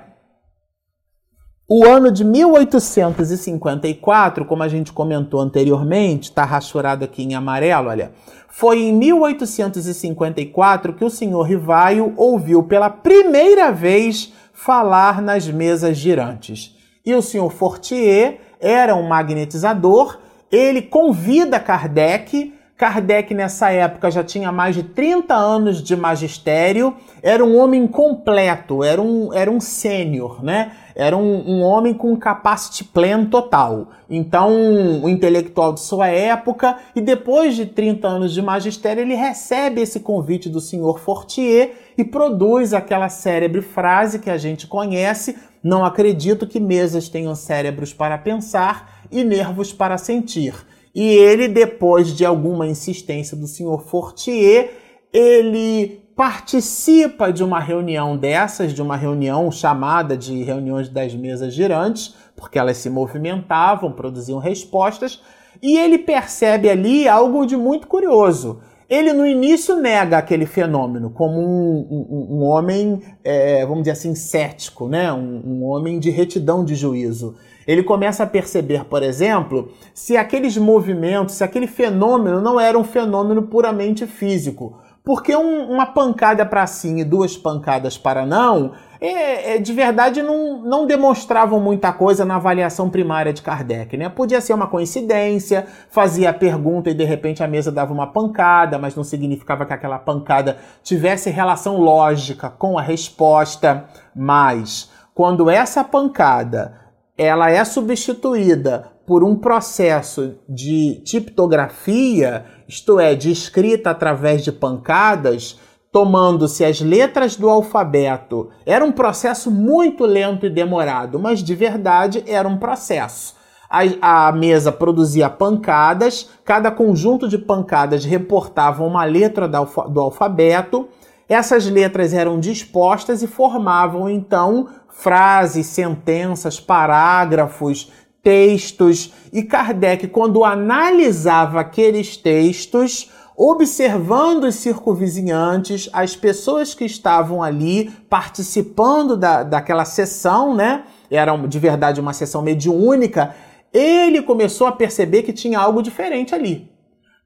o 1.66 1.86
ano 1.86 2.12
de 2.12 2.22
1854, 2.22 4.44
como 4.44 4.62
a 4.62 4.68
gente 4.68 4.92
comentou 4.92 5.40
anteriormente, 5.40 6.24
está 6.24 6.44
rachurado 6.44 7.06
aqui 7.06 7.22
em 7.22 7.34
amarelo, 7.34 7.88
olha. 7.88 8.12
Foi 8.50 8.80
em 8.80 8.92
1854 8.92 10.92
que 10.92 11.06
o 11.06 11.10
senhor 11.10 11.44
Rivaio 11.44 12.12
ouviu 12.18 12.64
pela 12.64 12.90
primeira 12.90 13.72
vez 13.72 14.30
falar 14.52 15.22
nas 15.22 15.48
mesas 15.48 15.96
girantes. 15.96 16.76
E 17.04 17.14
o 17.14 17.22
senhor 17.22 17.50
Fortier 17.50 18.40
era 18.60 18.94
um 18.94 19.08
magnetizador, 19.08 20.18
ele 20.52 20.82
convida 20.82 21.58
Kardec 21.58 22.52
Kardec, 22.76 23.32
nessa 23.32 23.70
época, 23.70 24.10
já 24.10 24.22
tinha 24.22 24.52
mais 24.52 24.74
de 24.74 24.82
30 24.82 25.34
anos 25.34 25.82
de 25.82 25.96
magistério, 25.96 26.94
era 27.22 27.42
um 27.42 27.56
homem 27.56 27.86
completo, 27.86 28.84
era 28.84 29.00
um, 29.00 29.32
era 29.32 29.50
um 29.50 29.58
sênior, 29.58 30.44
né? 30.44 30.72
Era 30.94 31.16
um, 31.16 31.52
um 31.52 31.62
homem 31.62 31.94
com 31.94 32.14
capacity 32.18 32.84
pleno 32.84 33.28
total. 33.28 33.88
Então, 34.10 34.52
um 34.52 35.08
intelectual 35.08 35.72
de 35.72 35.80
sua 35.80 36.08
época, 36.08 36.76
e 36.94 37.00
depois 37.00 37.56
de 37.56 37.64
30 37.64 38.06
anos 38.06 38.34
de 38.34 38.42
magistério, 38.42 39.00
ele 39.00 39.14
recebe 39.14 39.80
esse 39.80 40.00
convite 40.00 40.50
do 40.50 40.60
senhor 40.60 40.98
Fortier 40.98 41.72
e 41.96 42.04
produz 42.04 42.74
aquela 42.74 43.08
célebre 43.08 43.62
frase 43.62 44.18
que 44.18 44.28
a 44.28 44.36
gente 44.36 44.66
conhece: 44.66 45.34
Não 45.62 45.82
acredito 45.82 46.46
que 46.46 46.60
mesas 46.60 47.08
tenham 47.08 47.34
cérebros 47.34 47.94
para 47.94 48.18
pensar 48.18 49.00
e 49.10 49.24
nervos 49.24 49.72
para 49.72 49.96
sentir. 49.96 50.52
E 50.96 51.04
ele, 51.04 51.46
depois 51.46 52.08
de 52.16 52.24
alguma 52.24 52.66
insistência 52.66 53.36
do 53.36 53.46
senhor 53.46 53.82
Fortier, 53.82 54.72
ele 55.12 56.00
participa 56.16 57.30
de 57.30 57.44
uma 57.44 57.60
reunião 57.60 58.16
dessas, 58.16 58.72
de 58.72 58.80
uma 58.80 58.96
reunião 58.96 59.52
chamada 59.52 60.16
de 60.16 60.42
reuniões 60.42 60.88
das 60.88 61.14
mesas 61.14 61.52
girantes, 61.52 62.14
porque 62.34 62.58
elas 62.58 62.78
se 62.78 62.88
movimentavam, 62.88 63.92
produziam 63.92 64.38
respostas, 64.38 65.20
e 65.62 65.76
ele 65.76 65.98
percebe 65.98 66.70
ali 66.70 67.06
algo 67.06 67.44
de 67.44 67.58
muito 67.58 67.86
curioso. 67.86 68.60
Ele 68.88 69.12
no 69.12 69.26
início 69.26 69.76
nega 69.76 70.16
aquele 70.16 70.46
fenômeno 70.46 71.10
como 71.10 71.38
um, 71.38 71.86
um, 71.90 72.36
um 72.38 72.42
homem, 72.44 73.02
é, 73.22 73.66
vamos 73.66 73.80
dizer 73.80 73.90
assim, 73.90 74.14
cético, 74.14 74.88
né? 74.88 75.12
Um, 75.12 75.42
um 75.44 75.64
homem 75.64 75.98
de 75.98 76.08
retidão 76.08 76.64
de 76.64 76.74
juízo. 76.74 77.36
Ele 77.66 77.82
começa 77.82 78.22
a 78.22 78.26
perceber, 78.26 78.84
por 78.84 79.02
exemplo, 79.02 79.72
se 79.92 80.16
aqueles 80.16 80.56
movimentos, 80.56 81.34
se 81.34 81.44
aquele 81.44 81.66
fenômeno 81.66 82.40
não 82.40 82.60
era 82.60 82.78
um 82.78 82.84
fenômeno 82.84 83.42
puramente 83.42 84.06
físico. 84.06 84.78
Porque 85.06 85.36
um, 85.36 85.70
uma 85.70 85.86
pancada 85.86 86.44
para 86.44 86.66
sim 86.66 86.98
e 86.98 87.04
duas 87.04 87.36
pancadas 87.36 87.96
para 87.96 88.26
não, 88.26 88.72
é, 89.00 89.54
é, 89.54 89.58
de 89.58 89.72
verdade 89.72 90.20
não, 90.20 90.60
não 90.62 90.84
demonstravam 90.84 91.60
muita 91.60 91.92
coisa 91.92 92.24
na 92.24 92.34
avaliação 92.34 92.90
primária 92.90 93.32
de 93.32 93.40
Kardec. 93.40 93.96
Né? 93.96 94.08
Podia 94.08 94.40
ser 94.40 94.52
uma 94.52 94.66
coincidência, 94.66 95.64
fazia 95.90 96.30
a 96.30 96.34
pergunta 96.34 96.90
e 96.90 96.94
de 96.94 97.04
repente 97.04 97.40
a 97.40 97.46
mesa 97.46 97.70
dava 97.70 97.92
uma 97.92 98.08
pancada, 98.08 98.78
mas 98.78 98.96
não 98.96 99.04
significava 99.04 99.64
que 99.64 99.72
aquela 99.72 99.98
pancada 100.00 100.58
tivesse 100.82 101.30
relação 101.30 101.78
lógica 101.78 102.50
com 102.50 102.76
a 102.76 102.82
resposta. 102.82 103.84
Mas 104.12 104.90
quando 105.14 105.48
essa 105.48 105.84
pancada 105.84 106.85
ela 107.16 107.50
é 107.50 107.64
substituída 107.64 108.92
por 109.06 109.22
um 109.22 109.36
processo 109.36 110.34
de 110.48 111.00
tiptografia, 111.04 112.44
isto 112.68 112.98
é, 112.98 113.14
de 113.14 113.30
escrita 113.30 113.90
através 113.90 114.42
de 114.42 114.50
pancadas, 114.50 115.58
tomando-se 115.92 116.64
as 116.64 116.80
letras 116.80 117.36
do 117.36 117.48
alfabeto. 117.48 118.50
Era 118.66 118.84
um 118.84 118.92
processo 118.92 119.50
muito 119.50 120.04
lento 120.04 120.44
e 120.44 120.50
demorado, 120.50 121.18
mas 121.18 121.42
de 121.42 121.54
verdade 121.54 122.22
era 122.26 122.46
um 122.46 122.58
processo. 122.58 123.34
A, 123.70 124.28
a, 124.28 124.32
mesa 124.32 124.70
produzia 124.70 125.30
pancadas, 125.30 126.28
cada 126.44 126.70
conjunto 126.70 127.28
de 127.28 127.38
pancadas 127.38 128.04
reportava 128.04 128.84
uma 128.84 129.04
letra 129.04 129.48
do 129.48 130.00
alfabeto. 130.00 130.88
Essas 131.28 131.66
letras 131.66 132.12
eram 132.12 132.38
dispostas 132.38 133.22
e 133.22 133.26
formavam 133.26 134.08
então 134.08 134.68
frases, 134.98 135.66
sentenças, 135.66 136.58
parágrafos, 136.58 137.92
textos. 138.22 139.12
E 139.32 139.42
Kardec, 139.42 140.08
quando 140.08 140.44
analisava 140.44 141.60
aqueles 141.60 142.16
textos, 142.16 143.10
observando 143.36 144.44
os 144.44 144.56
circunvizinhantes, 144.56 145.88
as 145.92 146.16
pessoas 146.16 146.74
que 146.74 146.84
estavam 146.84 147.42
ali 147.42 147.90
participando 148.08 149.16
da, 149.16 149.42
daquela 149.42 149.84
sessão, 149.84 150.54
né? 150.54 150.84
Era 151.10 151.36
de 151.36 151.58
verdade 151.58 152.00
uma 152.00 152.12
sessão 152.12 152.42
mediúnica. 152.42 153.34
Ele 153.72 154.22
começou 154.22 154.66
a 154.66 154.72
perceber 154.72 155.22
que 155.22 155.32
tinha 155.32 155.58
algo 155.58 155.82
diferente 155.82 156.34
ali 156.34 156.75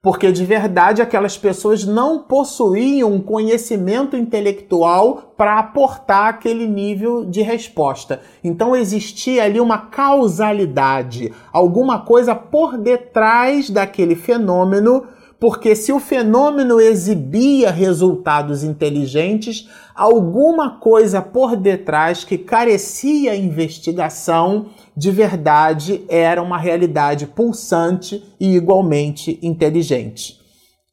porque 0.03 0.33
de 0.33 0.45
verdade 0.47 1.03
aquelas 1.03 1.37
pessoas 1.37 1.85
não 1.85 2.21
possuíam 2.21 3.21
conhecimento 3.21 4.17
intelectual 4.17 5.35
para 5.37 5.59
aportar 5.59 6.29
aquele 6.29 6.67
nível 6.67 7.25
de 7.25 7.43
resposta. 7.43 8.23
Então 8.43 8.75
existia 8.75 9.45
ali 9.45 9.61
uma 9.61 9.77
causalidade, 9.77 11.33
alguma 11.53 12.01
coisa 12.01 12.35
por 12.35 12.79
detrás 12.79 13.69
daquele 13.69 14.15
fenômeno 14.15 15.07
porque 15.41 15.75
se 15.75 15.91
o 15.91 15.99
fenômeno 15.99 16.79
exibia 16.79 17.71
resultados 17.71 18.63
inteligentes, 18.63 19.67
alguma 19.95 20.79
coisa 20.79 21.23
por 21.23 21.57
detrás 21.57 22.25
que 22.25 22.37
carecia 22.37 23.35
investigação 23.35 24.67
de 24.95 25.11
verdade 25.11 26.05
era 26.11 26.43
uma 26.43 26.59
realidade 26.59 27.27
pulsante 27.27 28.23
e 28.39 28.55
igualmente 28.55 29.39
inteligente. 29.41 30.39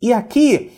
E 0.02 0.14
aqui 0.14 0.72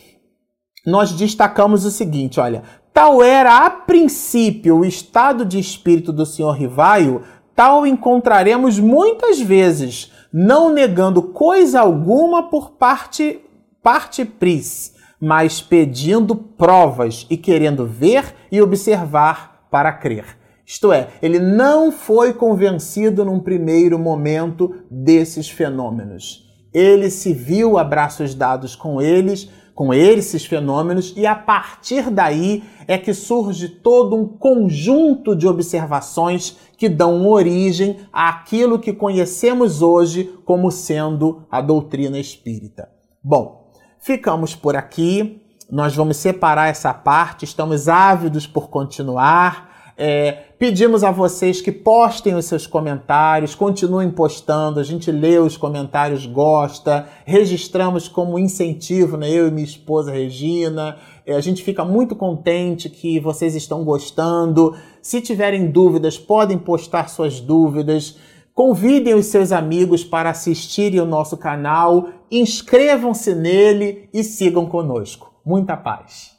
nós 0.84 1.12
destacamos 1.12 1.84
o 1.84 1.92
seguinte, 1.92 2.40
olha, 2.40 2.64
tal 2.92 3.22
era 3.22 3.66
a 3.66 3.70
princípio 3.70 4.78
o 4.78 4.84
estado 4.84 5.44
de 5.44 5.60
espírito 5.60 6.12
do 6.12 6.26
senhor 6.26 6.56
Rivaio, 6.56 7.22
tal 7.54 7.86
encontraremos 7.86 8.80
muitas 8.80 9.40
vezes, 9.40 10.10
não 10.32 10.72
negando 10.72 11.22
coisa 11.22 11.80
alguma 11.80 12.50
por 12.50 12.70
parte 12.72 13.40
parte 13.82 14.24
pris, 14.24 14.94
mas 15.20 15.60
pedindo 15.60 16.34
provas 16.34 17.26
e 17.28 17.36
querendo 17.36 17.86
ver 17.86 18.34
e 18.50 18.60
observar 18.60 19.66
para 19.70 19.92
crer. 19.92 20.38
Isto 20.64 20.92
é, 20.92 21.08
ele 21.20 21.38
não 21.38 21.90
foi 21.90 22.32
convencido 22.32 23.24
num 23.24 23.40
primeiro 23.40 23.98
momento 23.98 24.72
desses 24.90 25.48
fenômenos. 25.48 26.48
Ele 26.72 27.10
se 27.10 27.32
viu 27.32 27.76
a 27.76 27.82
braços 27.82 28.34
dados 28.34 28.76
com 28.76 29.02
eles, 29.02 29.50
com 29.74 29.92
esses 29.92 30.44
fenômenos, 30.44 31.12
e 31.16 31.26
a 31.26 31.34
partir 31.34 32.10
daí 32.10 32.62
é 32.86 32.96
que 32.96 33.12
surge 33.12 33.68
todo 33.68 34.14
um 34.14 34.28
conjunto 34.28 35.34
de 35.34 35.48
observações 35.48 36.56
que 36.76 36.88
dão 36.88 37.26
origem 37.26 37.98
àquilo 38.12 38.78
que 38.78 38.92
conhecemos 38.92 39.82
hoje 39.82 40.32
como 40.44 40.70
sendo 40.70 41.42
a 41.50 41.60
doutrina 41.60 42.18
espírita. 42.18 42.88
Bom, 43.22 43.59
ficamos 44.00 44.54
por 44.54 44.76
aqui. 44.76 45.40
Nós 45.70 45.94
vamos 45.94 46.16
separar 46.16 46.68
essa 46.68 46.92
parte, 46.92 47.44
estamos 47.44 47.88
ávidos 47.88 48.46
por 48.46 48.68
continuar. 48.68 49.70
É, 50.02 50.32
pedimos 50.58 51.04
a 51.04 51.10
vocês 51.10 51.60
que 51.60 51.70
postem 51.70 52.34
os 52.34 52.46
seus 52.46 52.66
comentários, 52.66 53.54
continuem 53.54 54.10
postando, 54.10 54.80
a 54.80 54.82
gente 54.82 55.12
lê 55.12 55.38
os 55.38 55.58
comentários, 55.58 56.24
gosta, 56.24 57.06
registramos 57.26 58.08
como 58.08 58.38
incentivo, 58.38 59.18
né? 59.18 59.30
eu 59.30 59.46
e 59.46 59.50
minha 59.50 59.66
esposa 59.66 60.10
Regina. 60.10 60.96
É, 61.26 61.34
a 61.34 61.40
gente 61.40 61.62
fica 61.62 61.84
muito 61.84 62.16
contente 62.16 62.88
que 62.88 63.20
vocês 63.20 63.54
estão 63.54 63.84
gostando. 63.84 64.74
Se 65.02 65.20
tiverem 65.20 65.70
dúvidas, 65.70 66.18
podem 66.18 66.56
postar 66.56 67.10
suas 67.10 67.38
dúvidas. 67.38 68.16
Convidem 68.62 69.14
os 69.14 69.24
seus 69.24 69.52
amigos 69.52 70.04
para 70.04 70.28
assistirem 70.28 71.00
o 71.00 71.06
nosso 71.06 71.34
canal, 71.34 72.10
inscrevam-se 72.30 73.34
nele 73.34 74.10
e 74.12 74.22
sigam 74.22 74.66
conosco. 74.66 75.32
Muita 75.42 75.78
paz! 75.78 76.38